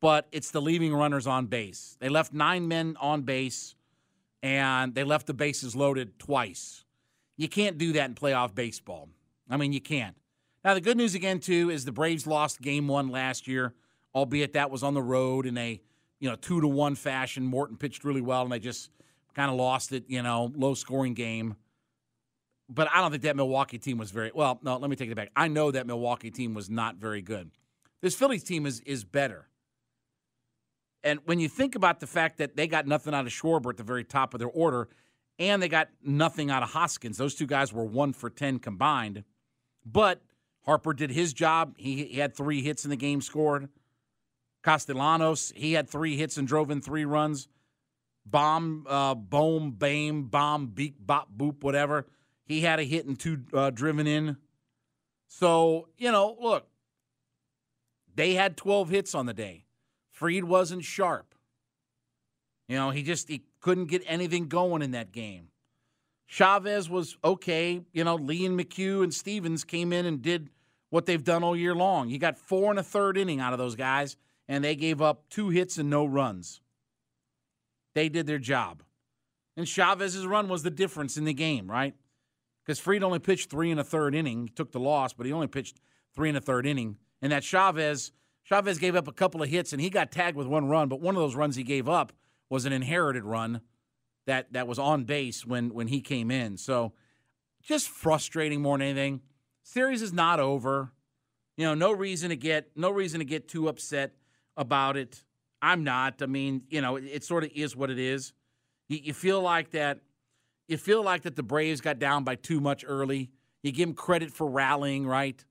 [0.00, 1.96] but it's the leaving runners on base.
[1.98, 3.74] They left nine men on base,
[4.40, 6.84] and they left the bases loaded twice.
[7.40, 9.08] You can't do that in playoff baseball.
[9.48, 10.14] I mean, you can't.
[10.62, 13.72] Now, the good news again, too, is the Braves lost game one last year,
[14.14, 15.80] albeit that was on the road in a
[16.18, 17.46] you know two to one fashion.
[17.46, 18.90] Morton pitched really well, and they just
[19.34, 21.56] kind of lost it, you know, low scoring game.
[22.68, 24.60] But I don't think that Milwaukee team was very well.
[24.62, 25.30] No, let me take it back.
[25.34, 27.50] I know that Milwaukee team was not very good.
[28.02, 29.48] This Phillies team is is better.
[31.02, 33.78] And when you think about the fact that they got nothing out of Schwarber at
[33.78, 34.90] the very top of their order,
[35.40, 39.24] and they got nothing out of Hoskins, those two guys were one for ten combined.
[39.84, 40.20] But
[40.66, 41.74] Harper did his job.
[41.78, 43.70] He, he had three hits in the game scored.
[44.62, 47.48] Castellanos, he had three hits and drove in three runs.
[48.26, 52.06] Bomb, uh, boom, bam, bomb, beep, bop, boop, whatever.
[52.44, 54.36] He had a hit and two uh, driven in.
[55.26, 56.66] So, you know, look,
[58.14, 59.64] they had 12 hits on the day.
[60.10, 61.29] Fried wasn't sharp.
[62.70, 65.48] You know, he just he couldn't get anything going in that game.
[66.28, 67.82] Chavez was okay.
[67.92, 70.50] You know, Lee and McHugh and Stephens came in and did
[70.88, 72.10] what they've done all year long.
[72.10, 75.28] You got four and a third inning out of those guys, and they gave up
[75.30, 76.60] two hits and no runs.
[77.96, 78.84] They did their job.
[79.56, 81.94] And Chavez's run was the difference in the game, right?
[82.64, 84.44] Because Fried only pitched three and a third inning.
[84.44, 85.80] He took the loss, but he only pitched
[86.14, 86.98] three and a third inning.
[87.20, 88.12] And that Chavez,
[88.44, 91.00] Chavez gave up a couple of hits and he got tagged with one run, but
[91.00, 92.12] one of those runs he gave up
[92.50, 93.62] was an inherited run
[94.26, 96.58] that that was on base when when he came in.
[96.58, 96.92] So
[97.62, 99.22] just frustrating more than anything.
[99.62, 100.92] Series is not over.
[101.56, 104.12] You know, no reason to get no reason to get too upset
[104.56, 105.24] about it.
[105.62, 106.22] I'm not.
[106.22, 108.32] I mean, you know, it, it sort of is what it is.
[108.88, 110.00] You, you feel like that.
[110.68, 113.30] You feel like that the Braves got down by too much early.
[113.62, 115.44] You give them credit for rallying, right?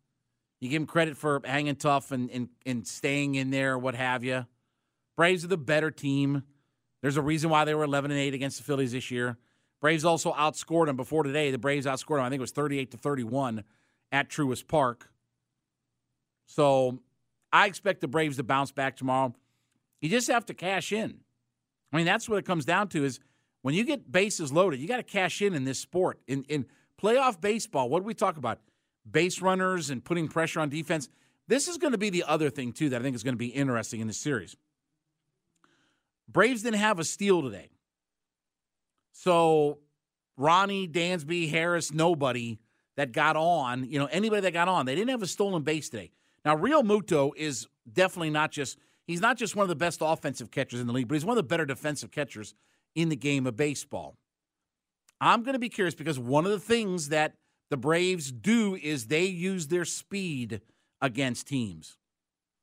[0.59, 4.23] You give them credit for hanging tough and, and, and staying in there, what have
[4.23, 4.45] you.
[5.15, 6.43] Braves are the better team.
[7.01, 9.37] There's a reason why they were 11 and 8 against the Phillies this year.
[9.81, 11.51] Braves also outscored them before today.
[11.51, 12.25] The Braves outscored them.
[12.25, 13.63] I think it was 38 to 31
[14.11, 15.09] at Truist Park.
[16.45, 16.99] So
[17.53, 19.33] I expect the Braves to bounce back tomorrow.
[20.01, 21.19] You just have to cash in.
[21.91, 23.19] I mean, that's what it comes down to is
[23.61, 26.19] when you get bases loaded, you got to cash in in this sport.
[26.27, 26.65] In in
[27.01, 28.59] playoff baseball, what do we talk about?
[29.09, 31.09] Base runners and putting pressure on defense.
[31.47, 33.39] This is going to be the other thing too that I think is going to
[33.39, 34.55] be interesting in this series.
[36.31, 37.69] Braves didn't have a steal today.
[39.11, 39.79] So
[40.37, 42.59] Ronnie, Dansby, Harris, nobody
[42.95, 45.89] that got on, you know, anybody that got on, they didn't have a stolen base
[45.89, 46.11] today.
[46.45, 50.79] Now, Realmuto is definitely not just he's not just one of the best offensive catchers
[50.79, 52.53] in the league, but he's one of the better defensive catchers
[52.95, 54.15] in the game of baseball.
[55.21, 57.33] I'm going to be curious because one of the things that
[57.69, 60.61] the Braves do is they use their speed
[61.01, 61.97] against teams.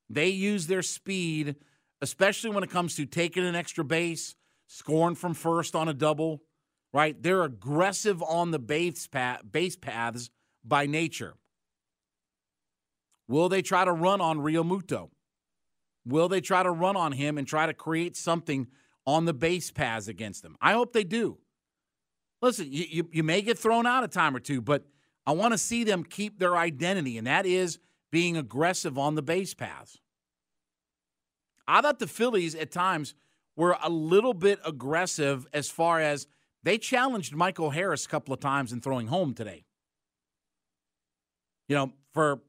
[0.08, 1.56] They use their speed,
[2.06, 4.36] especially when it comes to taking an extra base,
[4.68, 6.40] scoring from first on a double,
[6.92, 7.20] right?
[7.20, 10.30] They're aggressive on the base, path, base paths
[10.64, 11.34] by nature.
[13.26, 15.10] Will they try to run on Realmuto?
[16.06, 18.68] Will they try to run on him and try to create something
[19.04, 20.56] on the base paths against them?
[20.60, 21.38] I hope they do.
[22.40, 24.84] Listen, you, you, you may get thrown out a time or two, but
[25.26, 27.80] I want to see them keep their identity, and that is
[28.12, 29.98] being aggressive on the base paths.
[31.68, 33.14] I thought the Phillies at times
[33.56, 36.26] were a little bit aggressive as far as
[36.62, 39.64] they challenged Michael Harris a couple of times in throwing home today.
[41.68, 42.40] You know, for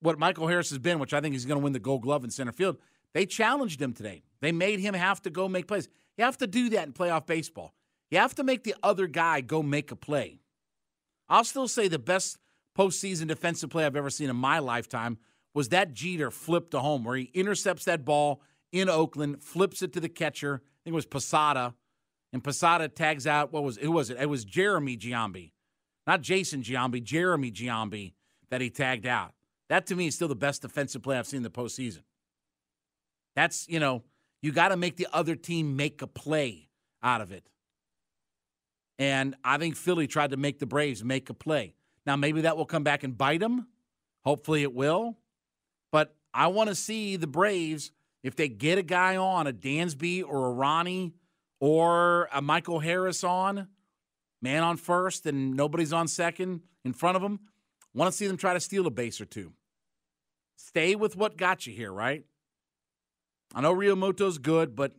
[0.00, 2.24] what Michael Harris has been, which I think he's going to win the gold glove
[2.24, 2.78] in center field,
[3.12, 4.22] they challenged him today.
[4.40, 5.88] They made him have to go make plays.
[6.16, 7.74] You have to do that in playoff baseball.
[8.10, 10.40] You have to make the other guy go make a play.
[11.28, 12.38] I'll still say the best
[12.76, 15.18] postseason defensive play I've ever seen in my lifetime
[15.54, 18.42] was that Jeter flip to home where he intercepts that ball
[18.76, 20.62] in Oakland, flips it to the catcher.
[20.64, 21.74] I think it was Posada,
[22.32, 23.52] and Posada tags out.
[23.52, 24.18] What was who was it?
[24.20, 25.52] It was Jeremy Giambi,
[26.06, 28.14] not Jason Giambi, Jeremy Giambi
[28.50, 29.32] that he tagged out.
[29.68, 32.02] That to me is still the best defensive play I've seen in the postseason.
[33.34, 34.04] That's you know
[34.42, 36.68] you got to make the other team make a play
[37.02, 37.48] out of it.
[38.98, 41.74] And I think Philly tried to make the Braves make a play.
[42.06, 43.66] Now, maybe that will come back and bite them.
[44.24, 45.18] Hopefully it will.
[45.92, 47.90] But I want to see the Braves,
[48.26, 51.14] if they get a guy on, a Dansby or a Ronnie
[51.60, 53.68] or a Michael Harris on,
[54.42, 57.38] man on first and nobody's on second in front of them,
[57.94, 59.52] want to see them try to steal a base or two.
[60.56, 62.24] Stay with what got you here, right?
[63.54, 64.92] I know Realmuto's good, but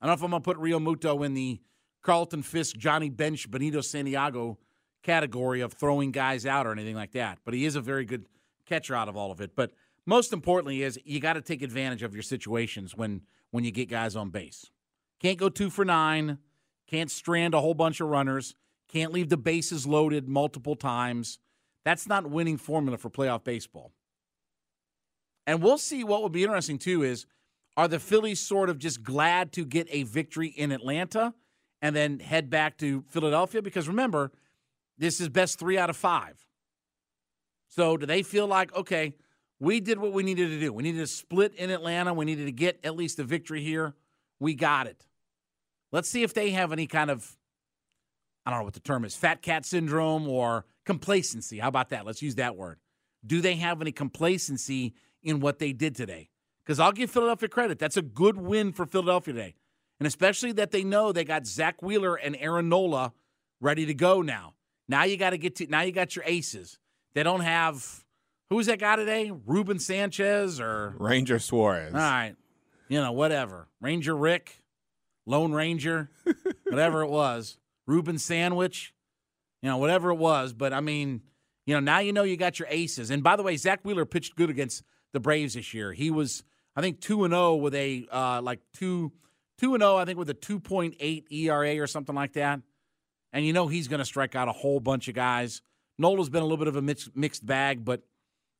[0.00, 1.60] I don't know if I'm going to put Realmuto in the
[2.00, 4.58] Carlton Fisk, Johnny Bench, Benito Santiago
[5.02, 7.40] category of throwing guys out or anything like that.
[7.44, 8.24] But he is a very good
[8.64, 9.54] catcher out of all of it.
[9.54, 9.72] But
[10.10, 13.88] most importantly is you got to take advantage of your situations when when you get
[13.88, 14.70] guys on base.
[15.20, 16.38] Can't go two for nine.
[16.86, 18.54] Can't strand a whole bunch of runners.
[18.88, 21.38] Can't leave the bases loaded multiple times.
[21.84, 23.92] That's not winning formula for playoff baseball.
[25.46, 27.26] And we'll see what will be interesting too is
[27.76, 31.34] are the Phillies sort of just glad to get a victory in Atlanta?
[31.82, 33.62] and then head back to Philadelphia?
[33.62, 34.32] Because remember,
[34.98, 36.46] this is best three out of five.
[37.68, 39.14] So do they feel like, okay,
[39.60, 40.72] we did what we needed to do?
[40.72, 42.12] We needed to split in Atlanta.
[42.12, 43.94] We needed to get at least a victory here.
[44.38, 45.06] We got it.
[45.92, 47.36] Let's see if they have any kind of,
[48.44, 51.58] I don't know what the term is, fat cat syndrome or complacency.
[51.58, 52.06] How about that?
[52.06, 52.78] Let's use that word.
[53.24, 56.30] Do they have any complacency in what they did today?
[56.64, 57.78] Because I'll give Philadelphia credit.
[57.78, 59.54] That's a good win for Philadelphia today
[60.00, 63.12] and especially that they know they got Zack Wheeler and Aaron Nola
[63.60, 64.54] ready to go now.
[64.88, 66.78] Now you got to get to now you got your aces.
[67.12, 68.04] They don't have
[68.50, 69.32] who's that guy today?
[69.46, 71.94] Ruben Sanchez or Ranger Suarez.
[71.94, 72.34] All right,
[72.88, 74.62] you know whatever Ranger Rick,
[75.26, 76.10] Lone Ranger,
[76.68, 78.92] whatever it was, Ruben Sandwich,
[79.62, 80.52] you know whatever it was.
[80.52, 81.22] But I mean,
[81.64, 83.10] you know now you know you got your aces.
[83.10, 84.82] And by the way, Zack Wheeler pitched good against
[85.12, 85.92] the Braves this year.
[85.92, 86.44] He was
[86.76, 89.12] I think two and zero oh with a uh, like two
[89.60, 92.60] 2 0, I think, with a 2.8 ERA or something like that.
[93.32, 95.60] And you know he's going to strike out a whole bunch of guys.
[95.98, 96.82] Nola's been a little bit of a
[97.14, 98.02] mixed bag, but,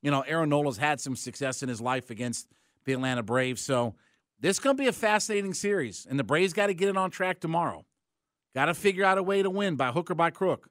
[0.02, 2.48] you know, Aaron Nola's had some success in his life against
[2.84, 3.60] the Atlanta Braves.
[3.60, 3.94] So
[4.40, 6.06] this is going to be a fascinating series.
[6.08, 7.84] And the Braves got to get it on track tomorrow.
[8.54, 10.70] Got to figure out a way to win by hook or by crook.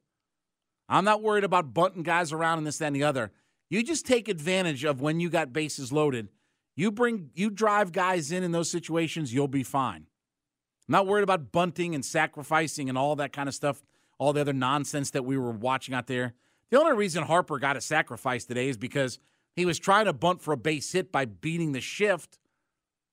[0.90, 3.32] I'm not worried about bunting guys around and this, that, and the other.
[3.70, 6.30] You just take advantage of when you got bases loaded
[6.76, 10.08] You bring you drive guys in in those situations, you'll be fine.
[10.88, 13.84] I'm not worried about bunting and sacrificing and all that kind of stuff,
[14.18, 16.36] all the other nonsense that we were watching out there.
[16.72, 19.20] The only reason Harper got a sacrifice today is because
[19.56, 22.40] he was trying to bunt for a base hit by beating the shift,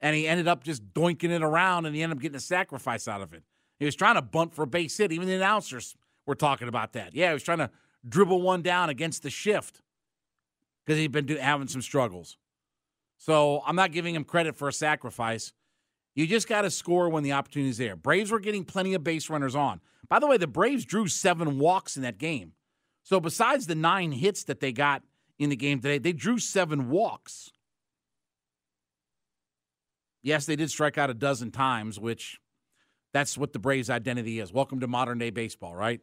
[0.01, 3.09] and he ended up just doinking it around, and he ended up getting a sacrifice
[3.09, 3.43] out of it.
[3.79, 5.13] He was trying to bunt for a base hit.
[5.13, 7.15] Even the announcers were talking about that.
[7.15, 7.71] Yeah, he was trying to
[8.09, 9.83] dribble one down against the shift
[10.85, 12.37] because he'd been do, having some struggles.
[13.17, 15.53] So I'm not giving him credit for a sacrifice.
[16.15, 17.97] You just got to score when the opportunity is there.
[17.97, 19.81] Braves were getting plenty of base runners on.
[20.09, 22.53] By the way, the Braves drew seven walks in that game.
[23.07, 25.01] So besides the nine hits that they got
[25.39, 27.53] in the game today, they drew seven walks.
[30.25, 32.41] Yes, they did strike out a dozen times, which
[33.13, 34.53] that's what the Braves' identity is.
[34.53, 36.01] Welcome to modern day baseball, right?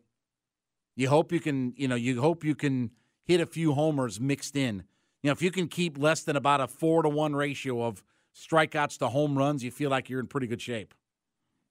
[0.95, 2.91] You hope you can, you know, you hope you can
[3.25, 4.85] hit a few homers mixed in.
[5.23, 8.01] You know, if you can keep less than about a four to one ratio of
[8.33, 10.93] strikeouts to home runs, you feel like you're in pretty good shape.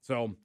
[0.02, 0.36] So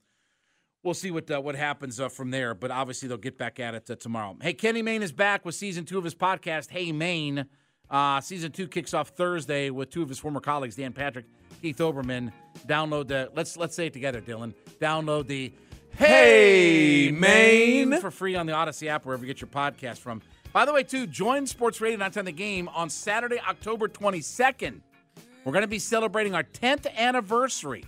[0.87, 2.55] we'll see what uh, what happens uh, from there.
[2.55, 4.35] But obviously they'll get back at it uh, tomorrow.
[4.41, 6.71] Hey, Kenny Mayne is back with season two of his podcast.
[6.71, 7.45] Hey Mayne,
[7.91, 11.25] uh, season two kicks off Thursday with two of his former colleagues, Dan Patrick,
[11.61, 12.31] Keith Olbermann.
[12.65, 14.53] Download the let's let's say it together, Dylan.
[14.79, 15.51] Download the
[15.93, 20.21] Hey Mayne for free on the Audacy app wherever you get your podcast from.
[20.53, 24.79] By the way, too, join Sports Radio Nights on the Game on Saturday, October 22nd.
[25.43, 27.83] We're going to be celebrating our 10th anniversary.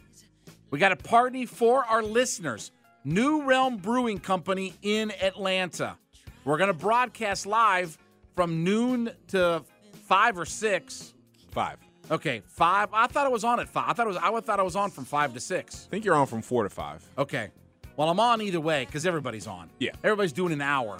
[0.69, 2.71] We got a party for our listeners.
[3.03, 5.97] New Realm Brewing Company in Atlanta.
[6.45, 7.97] We're going to broadcast live
[8.35, 9.63] from noon to
[10.07, 11.13] five or six.
[11.51, 11.77] Five.
[12.11, 12.89] Okay, five.
[12.91, 13.89] I thought it was on at five.
[13.89, 14.17] I thought it was.
[14.17, 15.85] I thought I was on from five to six.
[15.87, 17.07] I think you're on from four to five.
[17.17, 17.49] Okay.
[17.95, 19.69] Well, I'm on either way because everybody's on.
[19.79, 19.91] Yeah.
[20.03, 20.99] Everybody's doing an hour.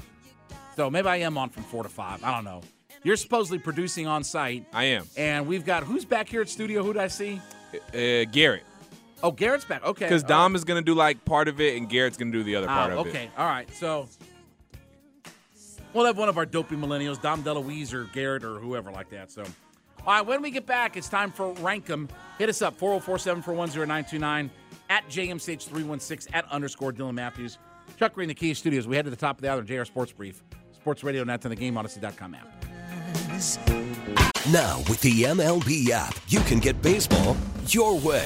[0.76, 2.24] So maybe I am on from four to five.
[2.24, 2.62] I don't know.
[3.04, 4.66] You're supposedly producing on site.
[4.74, 5.06] I am.
[5.16, 6.84] And we've got who's back here at studio?
[6.84, 7.42] Who did I see?
[7.94, 8.64] Uh, Garrett.
[9.22, 9.84] Oh, Garrett's back.
[9.86, 10.06] Okay.
[10.06, 12.44] Because Dom is going to do like part of it, and Garrett's going to do
[12.44, 13.26] the other part Ah, of okay.
[13.26, 13.32] it.
[13.38, 13.70] All right.
[13.76, 14.08] So
[15.94, 19.32] we'll have one of our dopey millennials, Dom DeLuise or Garrett or whoever like that.
[19.32, 20.26] So, all right.
[20.26, 22.08] When we get back, it's time for rank 'em.
[22.38, 24.50] Hit us up 404-741-0929
[24.90, 27.58] at JMCH316 at underscore Dylan Matthews.
[27.98, 28.88] Chuck Green, the Kia Studios.
[28.88, 29.62] We head to the top of the hour.
[29.62, 30.42] JR Sports Brief.
[30.74, 32.66] Sports Radio Net on the Game Audacy.com app.
[34.52, 37.36] Now, with the MLB app, you can get baseball
[37.68, 38.26] your way.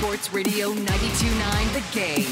[0.00, 2.24] Sports Radio 92.9 The Game.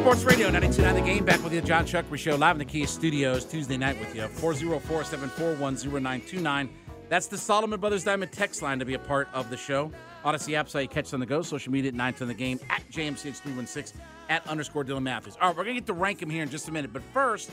[0.00, 1.26] Sports Radio 929 The Game.
[1.26, 4.26] Back with you, John Chuckery Show, live in the Kia Studios, Tuesday night with you.
[4.28, 6.70] 404 741 0929.
[7.10, 9.92] That's the Solomon Brothers Diamond text line to be a part of the show.
[10.24, 11.42] Audacy app site, catch on the go.
[11.42, 13.92] Social media at 9 to the game at JMCH316
[14.30, 15.36] at underscore Dylan Matthews.
[15.38, 16.94] All right, we're going to get to rank him here in just a minute.
[16.94, 17.50] But first,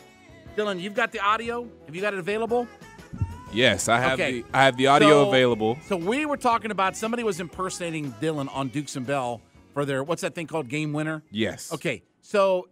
[0.55, 1.67] Dylan, you've got the audio.
[1.85, 2.65] Have you got it available?
[3.53, 4.41] Yes, I have Okay.
[4.41, 5.77] the I have the audio So- available.
[5.88, 9.41] So we were talking about somebody was impersonating Dylan on Dukes and Bell
[9.73, 11.23] for their what's that thing called Game Winner?
[11.31, 11.71] Yes.
[11.73, 12.67] Okay, so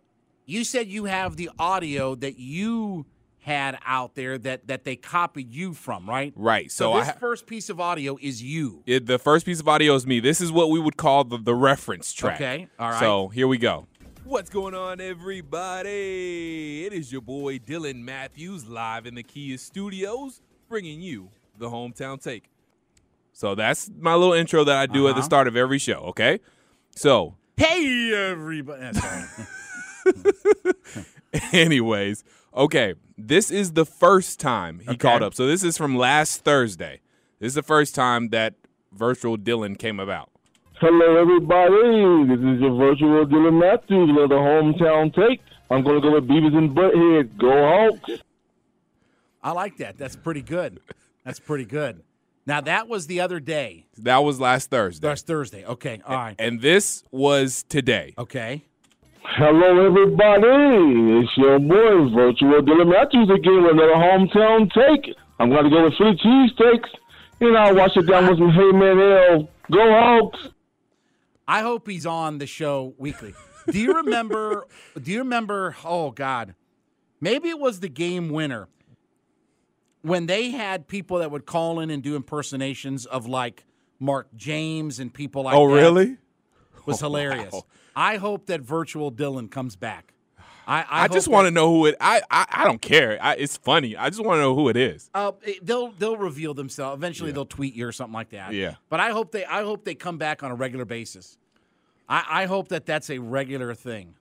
[0.45, 3.05] you said you have the audio that you
[3.39, 6.33] had out there that that they copied you from, right?
[6.35, 6.69] Right.
[6.71, 8.83] So, So I this ha- first piece of audio is you.
[8.85, 10.19] It, the first piece of audio is me.
[10.19, 12.35] This is what we would call the, the reference track.
[12.35, 12.99] Okay, all right.
[12.99, 13.87] So here we go.
[14.25, 16.85] What's going on, everybody?
[16.85, 20.39] It is your boy Dylan Matthews live in the Kia Studios,
[20.73, 22.45] bringing you the hometown take.
[23.31, 25.21] So that's my little intro that I do at the Uh-huh.
[25.21, 25.99] start of every show.
[26.13, 26.39] Okay.
[26.95, 28.97] So, Hey everybody!
[31.53, 32.23] Anyways,
[32.55, 34.97] okay, this is the first time he Okay.
[34.97, 35.35] called up.
[35.35, 37.01] So this is from last Thursday.
[37.39, 38.55] This is the first time that
[38.91, 40.29] virtual Dylan came about.
[40.81, 42.25] Hello, everybody.
[42.29, 45.39] This is your virtual Dylan Matthews with the hometown take.
[45.69, 47.37] I'm going to go with Beavers and Butthead.
[47.37, 48.23] Go Hawks.
[49.43, 49.97] I like that.
[49.97, 50.79] That's pretty good.
[51.25, 52.01] That's pretty good.
[52.45, 53.85] Now that was the other day.
[53.97, 55.07] That was last Thursday.
[55.07, 55.65] That's Thursday.
[55.65, 56.35] Okay, all right.
[56.39, 58.13] And this was today.
[58.17, 58.63] Okay.
[59.25, 61.23] Hello, everybody.
[61.23, 65.15] It's your boy, virtual Dylan Matthews again with another hometown take.
[65.39, 66.89] I'm going to go with Philly cheesesteaks.
[67.39, 69.49] And I'll wash it down with some Hey Man Ale.
[69.71, 70.49] Go Hawks.
[71.47, 73.33] I hope he's on the show weekly.
[73.69, 74.67] Do you remember?
[75.01, 75.75] do you remember?
[75.83, 76.55] Oh God,
[77.21, 78.67] maybe it was the game winner.
[80.03, 83.65] When they had people that would call in and do impersonations of like
[83.99, 86.17] Mark James and people like oh, that really?
[86.85, 87.53] was Oh, hilarious.
[87.53, 87.65] wow.
[87.95, 90.13] I hope that virtual Dylan comes back.
[90.65, 91.95] I, I, I, just want to know who it.
[91.99, 93.17] I I, I don't care.
[93.21, 93.97] I, it's funny.
[93.97, 95.09] I just want to know who it is.
[95.13, 96.97] Uh, they'll they'll reveal themselves.
[96.97, 98.53] Eventually, they'll tweet you or something like that.
[98.53, 98.75] Yeah.
[98.89, 101.37] But I hope they I hope they come back on a regular basis.
[102.07, 104.15] I, I hope that that's a regular thing.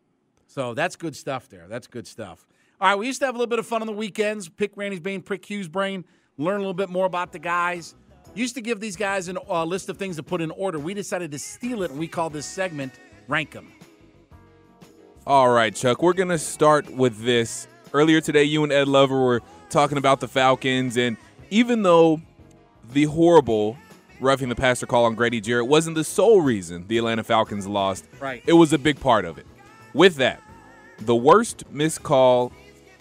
[0.49, 1.66] So that's good stuff there.
[1.68, 2.45] That's good stuff.
[2.83, 4.49] All right, we used to have a little bit of fun on the weekends.
[4.49, 6.05] Pick Randy's brain, prick Hugh's brain,
[6.37, 7.95] learn a little bit more about the guys.
[8.35, 10.80] Used to give these guys a uh, list of things to put in order.
[10.80, 12.95] We decided to steal it, and we call this segment
[13.28, 13.70] "Rank 'em."
[15.28, 16.03] All right, Chuck.
[16.03, 17.68] We're gonna start with this.
[17.95, 21.16] Earlier today, you and Ed Lover were talking about the Falcons, and
[21.51, 22.20] even though
[22.93, 23.76] the horrible
[24.18, 28.07] roughing the passer call on Grady Jarrett wasn't the sole reason the Atlanta Falcons lost,
[28.18, 28.43] Right.
[28.45, 29.47] it was a big part of it.
[29.95, 30.43] With that,
[30.99, 32.51] the worst missed call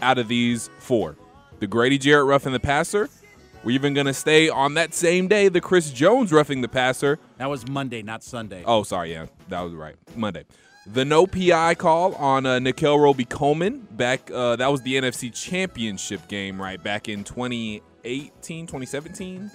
[0.02, 1.16] out of these four,
[1.60, 3.10] the Grady Jarrett roughing the passer.
[3.64, 7.20] We're even gonna stay on that same day, the Chris Jones roughing the passer.
[7.38, 8.64] That was Monday, not Sunday.
[8.66, 9.12] Oh, sorry.
[9.12, 9.95] Yeah, that was right.
[10.16, 10.45] Monday.
[10.88, 14.32] The no PI call on uh, Nickell Robey-Coleman back.
[14.32, 16.82] Uh, that was the NFC Championship game, right?
[16.82, 19.52] Back in 2018, 2017.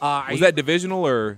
[0.00, 1.36] Uh, Was I- that divisional or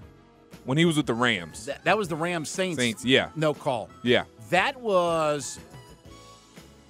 [0.64, 1.66] when he was with the Rams?
[1.66, 2.78] That, that was the Rams Saints.
[2.78, 3.30] Saints, yeah.
[3.34, 3.88] No call.
[4.04, 4.24] Yeah.
[4.50, 5.58] That was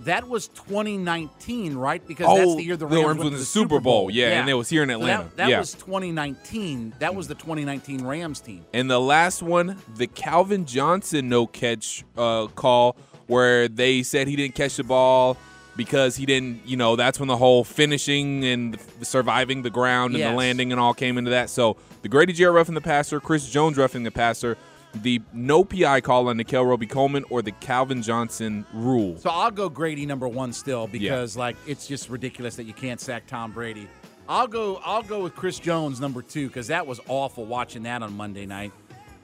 [0.05, 2.07] that was 2019, right?
[2.07, 4.11] Because Oh, that's the year the the Rams, Rams went to the Super Bowl.
[4.11, 5.23] Yeah, and it was here in So Atlanta.
[5.25, 5.59] that that Yeah.
[5.61, 6.95] was 2019.
[6.99, 8.65] That was the 2019 Rams team.
[8.73, 12.97] And the last one, the Calvin Johnson no catch uh, call,
[13.27, 15.37] where they said he didn't catch the ball
[15.77, 20.15] because he didn't, you know, that's when the whole finishing and the surviving the ground
[20.15, 20.31] and Yes.
[20.31, 21.49] the landing and all came into that.
[21.49, 24.57] So the Grady Jarrett roughing the passer, Chris Jones roughing the passer,
[24.97, 29.17] the no PI call on Nickell Robey-Coleman, or the Calvin Johnson rule.
[29.19, 33.01] So I'll go Grady number one still because like it's just ridiculous that you can't
[33.01, 33.89] sack Tom Brady.
[34.29, 38.03] I'll go I'll go with Chris Jones number two because that was awful watching that
[38.03, 38.73] on Monday night.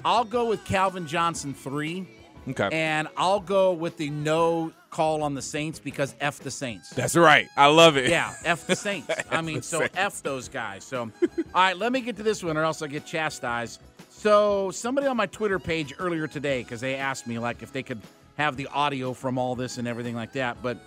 [0.04, 2.08] I'll go with Calvin Johnson three.
[2.48, 2.68] Okay.
[2.70, 6.90] And I'll go with the no call on the Saints because F the Saints.
[6.90, 7.48] That's right.
[7.56, 8.08] I love it.
[8.08, 9.10] Yeah, F the Saints.
[9.30, 9.94] I mean, so Saints.
[9.96, 10.84] F those guys.
[10.84, 11.10] So, all
[11.54, 13.80] right, let me get to this one or else I'll get chastised.
[14.26, 17.84] So, somebody on my Twitter page earlier today, because they asked me, like, if they
[17.84, 18.00] could
[18.36, 20.56] have the audio from all this and everything like that.
[20.60, 20.78] But,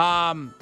[0.00, 0.54] um,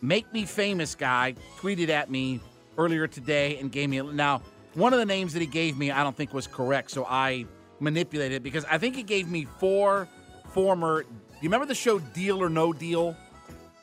[0.00, 2.40] Make Me Famous guy tweeted at me
[2.78, 4.02] earlier today and gave me a.
[4.02, 4.40] Now,
[4.72, 6.90] one of the names that he gave me, I don't think was correct.
[6.90, 7.44] So, I
[7.80, 10.08] manipulated it because I think he gave me four
[10.54, 11.02] former.
[11.02, 11.08] Do
[11.42, 13.14] you remember the show Deal or No Deal?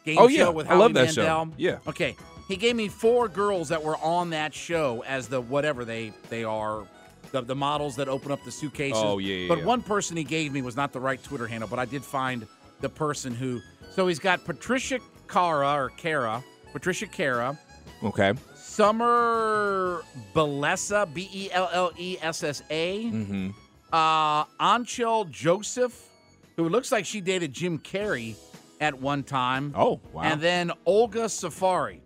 [0.05, 0.45] Game Oh, yeah.
[0.45, 1.51] show with I love Howie that show.
[1.55, 1.77] Yeah.
[1.85, 2.15] Okay.
[2.47, 6.43] He gave me four girls that were on that show as the whatever they they
[6.43, 6.83] are,
[7.31, 9.01] the, the models that open up the suitcases.
[9.01, 9.65] Oh, yeah, yeah, But yeah.
[9.65, 12.45] one person he gave me was not the right Twitter handle, but I did find
[12.81, 13.61] the person who.
[13.91, 17.57] So he's got Patricia Kara or Cara, Patricia Kara,
[18.03, 18.33] Okay.
[18.55, 20.01] Summer
[20.33, 23.49] Bellessa, B E L L E S S A, Mm-hmm.
[23.93, 26.09] uh, Anchal Joseph,
[26.55, 28.35] who looks like she dated Jim Carrey
[28.79, 29.73] at one time.
[29.77, 30.23] Oh, wow.
[30.23, 32.01] And then Olga Safari.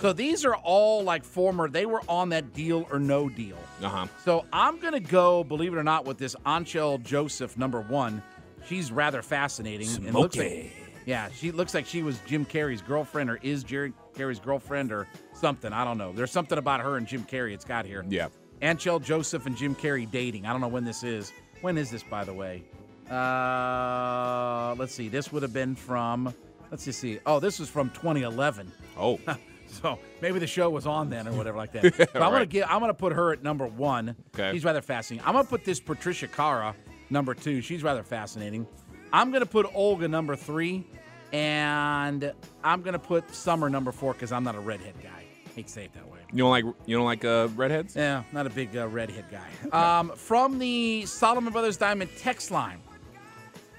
[0.00, 3.56] So these are all like former, they were on that deal or no deal.
[3.82, 4.06] Uh huh.
[4.24, 8.22] So I'm going to go, believe it or not, with this Anchal Joseph, number one.
[8.66, 9.88] She's rather fascinating.
[9.88, 10.72] and looks like, Smoky.
[11.04, 15.08] yeah, she looks like she was Jim Carrey's girlfriend or is Jerry Carrey's girlfriend or
[15.34, 15.72] something.
[15.72, 16.12] I don't know.
[16.12, 18.04] There's something about her and Jim Carrey it's got here.
[18.08, 18.28] Yeah.
[18.60, 20.46] Anchal Joseph and Jim Carrey dating.
[20.46, 21.32] I don't know when this is.
[21.60, 22.62] When is this, by the way?
[23.10, 25.08] Uh, let's see.
[25.08, 26.32] This would have been from.
[26.70, 27.18] Let's just see.
[27.26, 28.70] Oh, this was from 2011.
[28.96, 29.18] Oh.
[29.82, 31.94] so maybe the show was on then or whatever like that.
[31.96, 32.48] So I'm gonna Right.
[32.48, 32.70] get.
[32.70, 34.14] I'm gonna put her at number one.
[34.34, 34.52] Okay.
[34.52, 35.26] She's rather fascinating.
[35.26, 36.74] I'm gonna put this Patricia Kara
[37.10, 37.60] number two.
[37.60, 38.66] She's rather fascinating.
[39.12, 40.86] I'm gonna put Olga number three,
[41.32, 45.08] and I'm gonna put Summer number four because I'm not a redhead guy.
[45.46, 46.18] I Hate to say it that way.
[46.32, 47.94] You don't like you don't like uh, redheads?
[47.96, 49.50] Yeah, not a big uh, redhead guy.
[49.98, 52.80] Um, from the Solomon Brothers Diamond text line,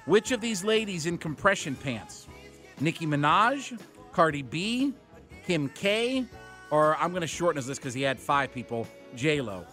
[0.06, 2.28] which of these ladies in compression pants?
[2.80, 3.80] Nicki Minaj,
[4.12, 4.94] Cardi B,
[5.46, 6.26] Kim K,
[6.72, 9.66] or I'm going to shorten his list because he had five people, J Lo.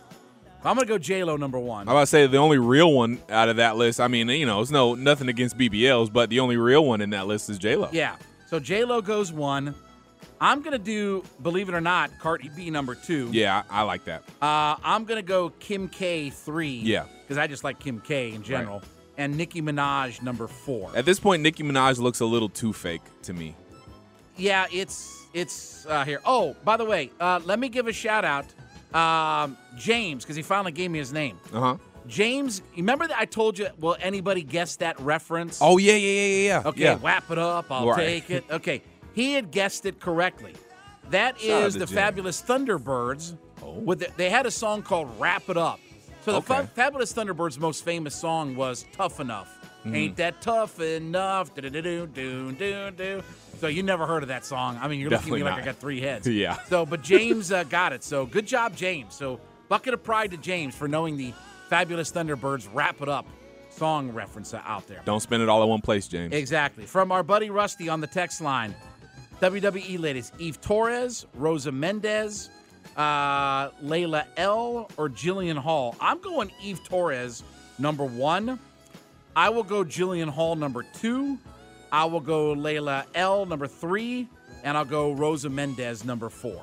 [0.62, 1.82] I'm going to go J Lo number one.
[1.88, 3.98] I'm about to say the only real one out of that list.
[4.00, 7.10] I mean, you know, it's no nothing against BBLs, but the only real one in
[7.10, 7.88] that list is J Lo.
[7.92, 8.16] Yeah.
[8.46, 9.74] So J Lo goes one.
[10.42, 13.28] I'm going to do, believe it or not, Cardi B number two.
[13.30, 14.22] Yeah, I, I like that.
[14.40, 16.76] Uh, I'm gonna go Kim K three.
[16.78, 17.04] Yeah.
[17.22, 18.82] because I just like Kim K in general,
[19.18, 20.90] and Nicki Minaj number four.
[20.94, 23.54] At this point, Nicki Minaj looks a little too fake to me.
[24.38, 26.20] Yeah, it's it's uh, here.
[26.24, 28.46] Oh, by the way, uh, let me give a shout out,
[28.94, 31.38] um, James, because he finally gave me his name.
[31.52, 31.76] Uh huh.
[32.06, 33.68] James, remember that I told you?
[33.78, 35.58] Will anybody guess that reference?
[35.60, 36.62] Oh yeah, yeah, yeah, yeah, yeah.
[36.68, 36.98] Okay, yeah.
[37.00, 37.70] wrap it up.
[37.70, 37.96] I'll Right.
[37.96, 38.44] take it.
[38.50, 38.82] Okay,
[39.14, 40.54] he had guessed it correctly.
[41.10, 41.94] That is the Jam.
[41.94, 43.36] Fabulous Thunderbirds.
[43.62, 43.72] Oh.
[43.72, 45.78] With the, they had a song called "Wrap It Up."
[46.24, 46.46] So the Okay.
[46.62, 49.48] Fa- Fabulous Thunderbirds' most famous song was "Tough Enough."
[49.84, 49.96] Mhm.
[49.96, 51.54] Ain't that tough enough?
[51.54, 53.22] Do do do do do do.
[53.60, 54.78] So you never heard of that song?
[54.80, 55.68] I mean, you're Definitely looking at me like not.
[55.68, 56.26] I got three heads.
[56.30, 56.56] Yeah.
[56.68, 58.02] So, but James uh, got it.
[58.02, 59.14] So good job, James.
[59.14, 59.38] So
[59.68, 61.34] bucket of pride to James for knowing the
[61.68, 63.26] Fabulous Thunderbirds "Wrap It Up"
[63.68, 65.02] song reference out there.
[65.04, 66.32] Don't spend it all at one place, James.
[66.34, 66.86] Exactly.
[66.86, 68.74] From our buddy Rusty on the text line,
[69.40, 72.48] WWE ladies, Eve Torres, Rosa Mendez,
[72.96, 75.94] uh, Layla El, or Jillian Hall.
[76.00, 77.42] I'm going Eve Torres,
[77.78, 78.58] number one.
[79.36, 81.38] I will go Jillian Hall, number two.
[81.92, 84.28] I will go Layla El, number three.
[84.62, 86.62] And I'll go Rosa Mendez, number four.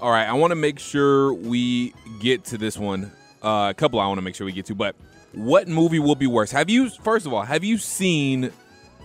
[0.00, 3.10] All right, I want to make sure we get to this one.
[3.42, 4.94] Uh, a couple I want to make sure we get to, but
[5.32, 6.52] what movie will be worse?
[6.52, 8.52] Have you first of all, have you seen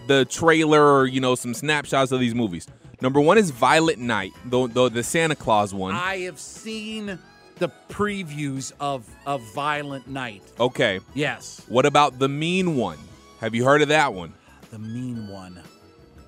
[0.08, 2.68] the trailer or you know some snapshots of these movies?
[3.02, 5.96] Number one is Violent Night, the the, the Santa Claus one.
[5.96, 7.18] I have seen
[7.58, 10.44] the previews of, of Violent Night.
[10.60, 11.00] okay.
[11.16, 11.64] Yes.
[11.68, 13.00] What about the Mean One?
[13.40, 14.34] Have you heard of that one?
[14.72, 15.60] The Mean One.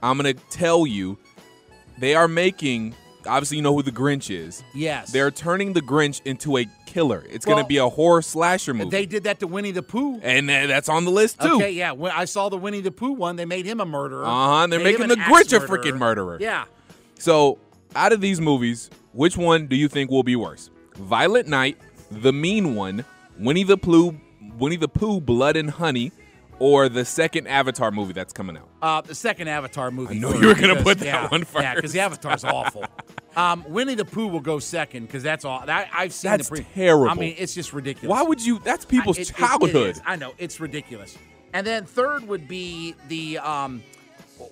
[0.01, 1.17] I'm gonna tell you,
[1.99, 2.95] they are making.
[3.27, 4.63] Obviously, you know who the Grinch is.
[4.73, 5.11] Yes.
[5.11, 7.25] They're turning the Grinch into a killer.
[7.29, 10.19] It's Well, gonna be a horror slasher movie, They did that to Winnie the Pooh.
[10.23, 11.55] and that's on the list too.
[11.57, 11.91] Okay, yeah.
[11.91, 14.25] When I saw the Winnie the Pooh one, they made him a murderer.
[14.25, 14.67] Uh huh.
[14.67, 16.37] They're Made him making the axe Grinch a freaking murderer.
[16.39, 16.63] Yeah.
[17.19, 17.57] So,
[17.93, 20.69] out of these movies, which one do you think will be worse?
[20.95, 21.77] Violent Night,
[22.09, 23.03] The Mean One,
[23.37, 24.15] Winnie the Pooh,
[24.57, 26.13] Winnie the Pooh, Blood and Honey,
[26.60, 28.70] or the second Avatar movie that's coming out?
[28.82, 30.16] Uh, the second Avatar movie.
[30.16, 32.24] I knew you were gonna put that yeah, one Yeah, because the first.
[32.24, 32.86] Avatar's awful.
[33.36, 35.64] Um, Winnie the Pooh will go second because that's all.
[35.66, 37.10] That, I've seen That's the pre- terrible.
[37.10, 38.10] I mean, it's just ridiculous.
[38.10, 38.60] Why would you?
[38.66, 39.99] That's people's I- it- it- it childhood.
[40.03, 41.16] I know it's ridiculous.
[41.53, 43.84] And then third would be the um,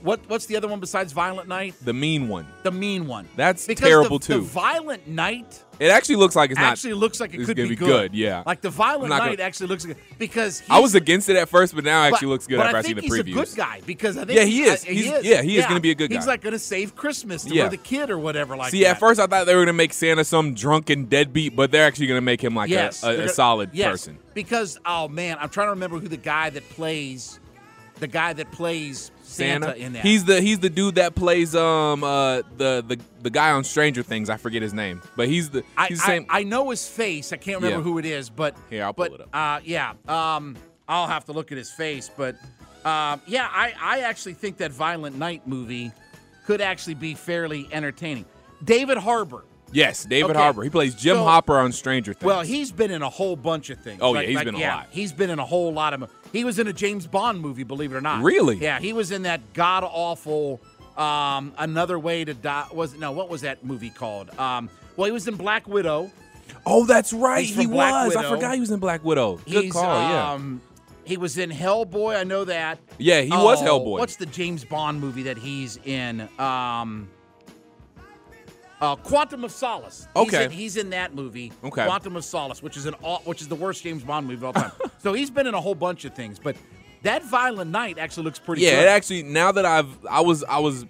[0.01, 0.19] what?
[0.27, 1.75] What's the other one besides Violent Night?
[1.83, 2.45] the Mean One.
[2.63, 3.27] The Mean One.
[3.35, 4.33] That's Because terrible the, too.
[4.35, 6.71] The Violent Night it actually looks like it's not.
[6.71, 8.41] actually looks like it could be be good, yeah.
[8.45, 11.75] Like the Violent Night actually looks like I because I was against it at first,
[11.75, 13.31] but now it actually but- looks good after I I see think the he's previews.
[13.31, 14.83] a good guy because I think Yeah, he is.
[14.83, 17.43] I- He's- yeah, he is gonna be a good He's like going to save Christmas
[17.43, 17.65] to Yeah.
[17.65, 18.55] for the kid or whatever.
[18.57, 18.91] Like See, that.
[18.91, 21.85] at first I thought they were going to make Santa some drunken deadbeat, but they're
[21.85, 24.17] actually going to make him like yes, a, a, a solid yes, person.
[24.33, 27.39] Because oh man, I'm trying to remember who the guy that plays
[27.99, 30.03] the guy that plays Santa, in that.
[30.05, 34.03] He's the he's the dude that plays um uh the the the guy on Stranger
[34.03, 34.29] Things.
[34.29, 36.25] I forget his name, but he's the I, the same.
[36.29, 37.33] I, I know his face.
[37.33, 37.83] I can't remember Yeah.
[37.83, 39.29] who it is, but yeah, I'll pull but, it up.
[39.33, 40.55] Uh, yeah, um,
[40.87, 42.35] I'll have to look at his face, but
[42.85, 45.91] um, yeah, I, I actually think that Violent Night movie
[46.45, 48.23] could actually be fairly entertaining.
[48.63, 49.43] David Harbour.
[49.73, 50.39] yes, David Okay.
[50.39, 50.63] Harbour.
[50.63, 52.25] He plays Jim So- Hopper on Stranger Things.
[52.25, 53.99] Well, he's been in a whole bunch of things.
[54.01, 54.87] Oh, yeah, he's been in a lot.
[54.89, 56.09] He's been in a whole lot of.
[56.31, 58.23] He was in a James Bond movie, believe it or not.
[58.23, 58.57] Really?
[58.57, 60.61] Yeah, he was in that god awful.
[60.97, 63.11] Um, another way to die was no.
[63.11, 64.29] What was that movie called?
[64.39, 66.11] Um, well, he was in Black Widow.
[66.65, 67.45] oh, that's right.
[67.45, 68.15] He Black was.
[68.15, 69.37] I forgot he was in Black Widow.
[69.45, 69.83] Good He's, call.
[70.09, 70.31] yeah.
[70.33, 70.61] Um,
[71.03, 72.17] he was in Hellboy.
[72.19, 72.79] I know that.
[72.97, 73.99] Yeah, he was Oh, Hellboy.
[73.99, 76.27] What's the James Bond movie that he's in?
[76.39, 77.07] Um,
[78.81, 80.07] uh, Quantum of Solace.
[80.15, 80.45] He's Okay.
[80.45, 81.51] in, he's in that movie.
[81.63, 81.85] Okay.
[81.85, 82.93] Quantum of Solace, which is an
[83.25, 84.71] which is the worst James Bond movie of all time.
[84.99, 86.55] so he's been in a whole bunch of things, but
[87.03, 88.61] that Violent Night actually looks pretty.
[88.61, 88.83] yeah, good.
[88.85, 90.85] it actually now that I've I was I was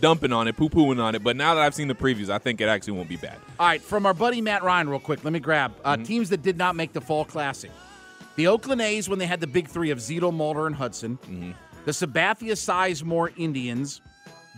[0.00, 2.38] dumping on it, poo pooing on it, but now that I've seen the previews, I
[2.38, 3.36] think it actually won't be bad.
[3.58, 5.24] All right, from our buddy Matt Ryan, real quick.
[5.24, 6.02] Let me grab uh, Mm-hmm.
[6.04, 7.70] teams that did not make the Fall Classic.
[8.36, 11.18] The Oakland A's when they had the big three of Zito, Mulder, and Hudson.
[11.24, 11.50] Mm-hmm.
[11.84, 14.00] The Sabathia Sizemore Indians.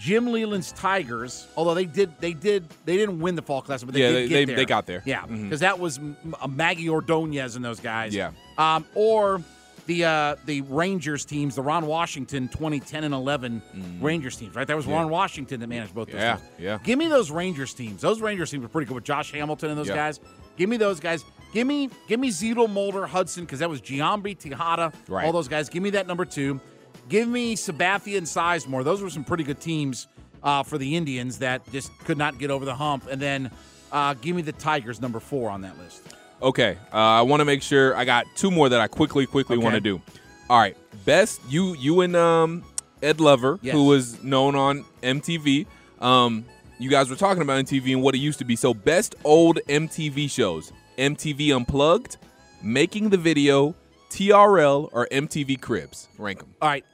[0.00, 1.46] Jim Leyland's Tigers.
[1.56, 4.16] Although they did, they did, they didn't win the Fall Classic, but they Yeah, did
[4.16, 4.56] they- get they- there.
[4.56, 5.02] they got there.
[5.04, 8.14] Yeah, because that was uh, Magglio Ordonez and those guys.
[8.14, 8.30] Yeah.
[8.56, 9.42] Um, or
[9.86, 13.60] the uh, the Rangers teams, the Ron Washington 2010 and 11
[14.00, 14.54] Rangers teams.
[14.54, 14.90] Right, that was Mm.
[14.90, 14.94] Yeah.
[14.96, 16.08] Ron Washington that managed both.
[16.08, 16.48] Those Yeah, teams.
[16.58, 16.78] yeah.
[16.82, 18.00] Give me those Rangers teams.
[18.00, 19.96] Those Rangers teams were pretty good with Josh Hamilton and those Yeah.
[19.96, 20.20] guys.
[20.56, 21.24] Give me those guys.
[21.52, 25.26] Give me give me Zito, Mulder, Hudson because that was Giambi, Tejada, Right.
[25.26, 25.68] all those guys.
[25.68, 26.60] Give me that number two.
[27.10, 28.84] Give me Sabathia and Sizemore.
[28.84, 30.06] Those were some pretty good teams
[30.42, 33.08] uh, for the Indians that just could not get over the hump.
[33.10, 33.50] And then
[33.92, 36.02] uh, give me the Tigers number four on that list.
[36.40, 39.58] Okay, uh, I want to make sure I got two more that I quickly, quickly
[39.58, 40.00] want to do.
[40.48, 42.64] All right, best you, you and um,
[43.02, 43.74] Ed Lover, Yes.
[43.74, 45.66] who was known on MTV.
[46.00, 46.44] Um,
[46.78, 48.56] you guys were talking about MTV and what it used to be.
[48.56, 52.16] So, best old MTV shows: MTV Unplugged,
[52.62, 53.74] Making the Video,
[54.08, 56.08] TRL, or MTV Cribs.
[56.16, 56.54] Rank them.
[56.62, 56.84] All right,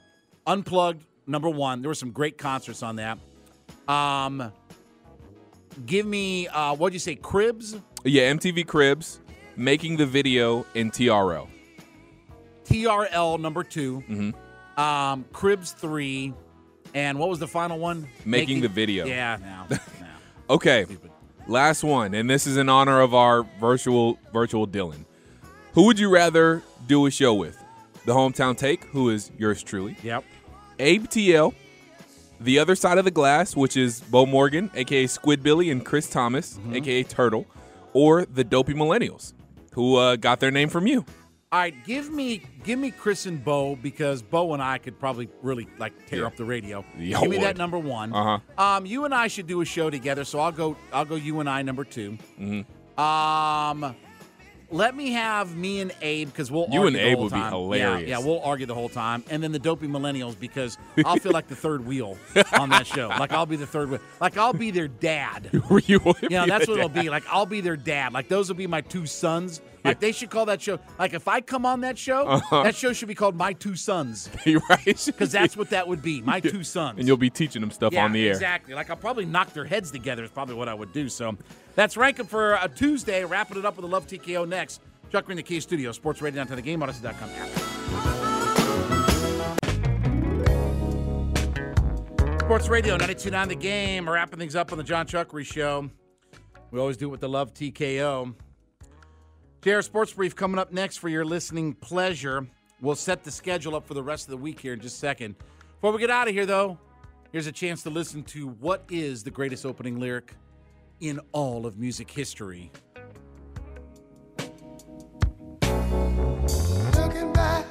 [0.47, 1.83] Unplugged number one.
[1.83, 3.19] There were some great concerts on that.
[3.89, 4.53] Um,
[5.85, 7.15] give me uh, what'd you say?
[7.17, 9.21] Cribs, Yeah, MTV Cribs,
[9.57, 11.49] Making the Video, in TRL.
[12.65, 14.81] TRL number 2 Mm-hmm.
[14.81, 16.33] um, Cribs three,
[16.95, 18.09] and what was the final one?
[18.25, 19.07] Making the Video.
[19.07, 19.67] Yeah, now.
[20.49, 20.87] Okay,
[21.49, 25.05] last one, and this is in honor of our virtual virtual Dylan.
[25.73, 27.61] Who would you rather do a show with?
[28.05, 29.97] The hometown take, who is yours truly.
[30.05, 30.23] Yep.
[30.79, 31.55] Abe TL,
[32.41, 36.09] the other side of the glass, which is Bo Morgan, aka Squid Billy, and Chris
[36.09, 37.47] Thomas, aka Turtle,
[37.93, 39.33] or the Dopey Millennials,
[39.73, 41.05] who uh, got their name from you.
[41.53, 45.29] All right, give me give me Chris and Bo because Bo and I could probably
[45.43, 46.27] really like tear Yeah.
[46.27, 46.85] up the radio.
[46.99, 48.13] Yeah, give me that number one.
[48.13, 48.63] Uh-huh.
[48.63, 50.25] Um, you and I should do a show together.
[50.25, 50.77] So I'll go.
[50.93, 51.15] I'll go.
[51.15, 53.01] You and I number 2 Mm-hmm.
[53.01, 53.95] Um,
[54.71, 57.33] let me have me and Abe because we'll You argue and the Abe whole would
[57.33, 57.53] be time.
[57.53, 58.09] hilarious.
[58.09, 61.33] Yeah, yeah, we'll argue the whole time, and then the dopey millennials because I'll feel
[61.33, 62.17] like the third wheel
[62.59, 63.09] on that show.
[63.09, 64.01] Like I'll be the third wheel.
[64.21, 65.51] Like I'll be their dad.
[65.87, 67.09] you You know, that's what it'll be.
[67.11, 68.13] Like I'll be their dad.
[68.13, 69.61] Like those will be my two sons.
[69.87, 70.79] Like they should call that show.
[70.99, 72.63] Like if I come on that show, Uh-huh.
[72.65, 74.29] that show should be called My Two Sons.
[74.47, 74.85] Right.
[75.07, 76.21] Because that's what that would be.
[76.23, 76.99] My two sons.
[76.99, 78.33] And you'll be teaching them stuff yeah, on the air.
[78.33, 78.75] Exactly.
[78.75, 80.25] Like I'll probably knock their heads together.
[80.25, 81.09] Is probably what I would do.
[81.09, 81.37] So
[81.75, 83.25] that's ranking for a Tuesday.
[83.25, 84.81] Wrapping it up with the Love TKO next.
[85.13, 87.29] Chuck Green, the Kia Studio, Sports Radio down to the game, Audacy.com.
[92.41, 94.07] Sports Radio 92.9 The Game.
[94.07, 95.91] We're wrapping things up on the John Chuckery Show.
[96.71, 98.35] We always do it with the Love TKO.
[99.67, 102.47] JR Sports Brief coming up next for your listening pleasure.
[102.81, 104.99] We'll set the schedule up for the rest of the week here in just a
[105.01, 105.35] second.
[105.81, 106.79] Before we get out of here, though,
[107.33, 110.35] here's a chance to listen to what is the greatest opening lyric
[111.01, 112.71] in all of music history.
[116.95, 117.67] Looking back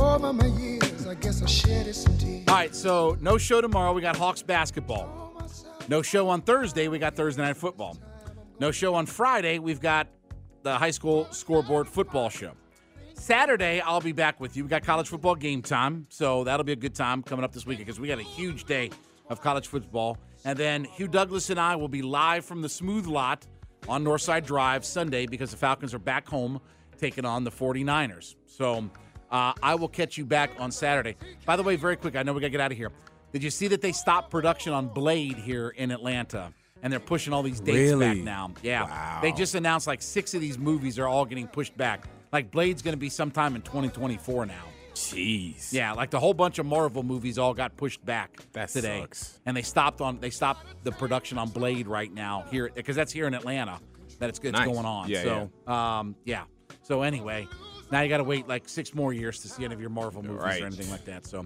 [0.00, 2.48] over my years, I guess I shedded some tears.
[2.48, 3.92] All right, so no show tomorrow.
[3.92, 5.34] We got Hawks basketball.
[5.86, 6.88] No show on Thursday.
[6.88, 7.98] We got Thursday night football.
[8.58, 9.58] No show on Friday.
[9.58, 10.08] We've got
[10.64, 12.52] the high school scoreboard football show.
[13.12, 14.64] Saturday, I'll be back with you.
[14.64, 17.64] We got college football game time, so that'll be a good time coming up this
[17.64, 18.90] weekend because we got a huge day
[19.28, 20.18] of college football.
[20.44, 23.46] And then Hugh Douglas and I will be live from the Smooth Lot
[23.88, 26.60] on Northside Drive Sunday because the Falcons are back home
[26.98, 28.34] taking on the 49ers.
[28.46, 28.90] So
[29.30, 31.16] uh, I will catch you back on Saturday.
[31.44, 32.90] By the way, very quick, I know we got to get out of here.
[33.32, 36.52] Did you see that they stopped production on Blade here in Atlanta?
[36.84, 38.52] And they're pushing all these dates back now.
[38.62, 39.18] Yeah.
[39.22, 42.06] They just announced like six of these movies are all getting pushed back.
[42.30, 44.54] Like Blade's going to be sometime in 2024 now.
[44.94, 45.72] Jeez.
[45.72, 49.40] Yeah, like the whole bunch of Marvel movies all got pushed back That today, sucks.
[49.44, 53.12] and they stopped on they stopped the production on Blade right now here because that's
[53.12, 53.80] here in Atlanta
[54.20, 54.66] that it's, it's Nice.
[54.66, 55.08] going on.
[55.08, 56.44] Yeah, so um, yeah.
[56.82, 57.48] So anyway,
[57.90, 60.22] now you got to wait like six more years to see any of your Marvel
[60.22, 60.62] movies Right.
[60.62, 61.26] or anything like that.
[61.26, 61.38] So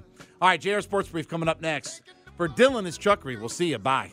[0.43, 2.03] all right, JR Sports Brief coming up next
[2.36, 3.39] for Dylan is Chuckery.
[3.39, 3.78] We'll see you.
[3.78, 4.12] Bye.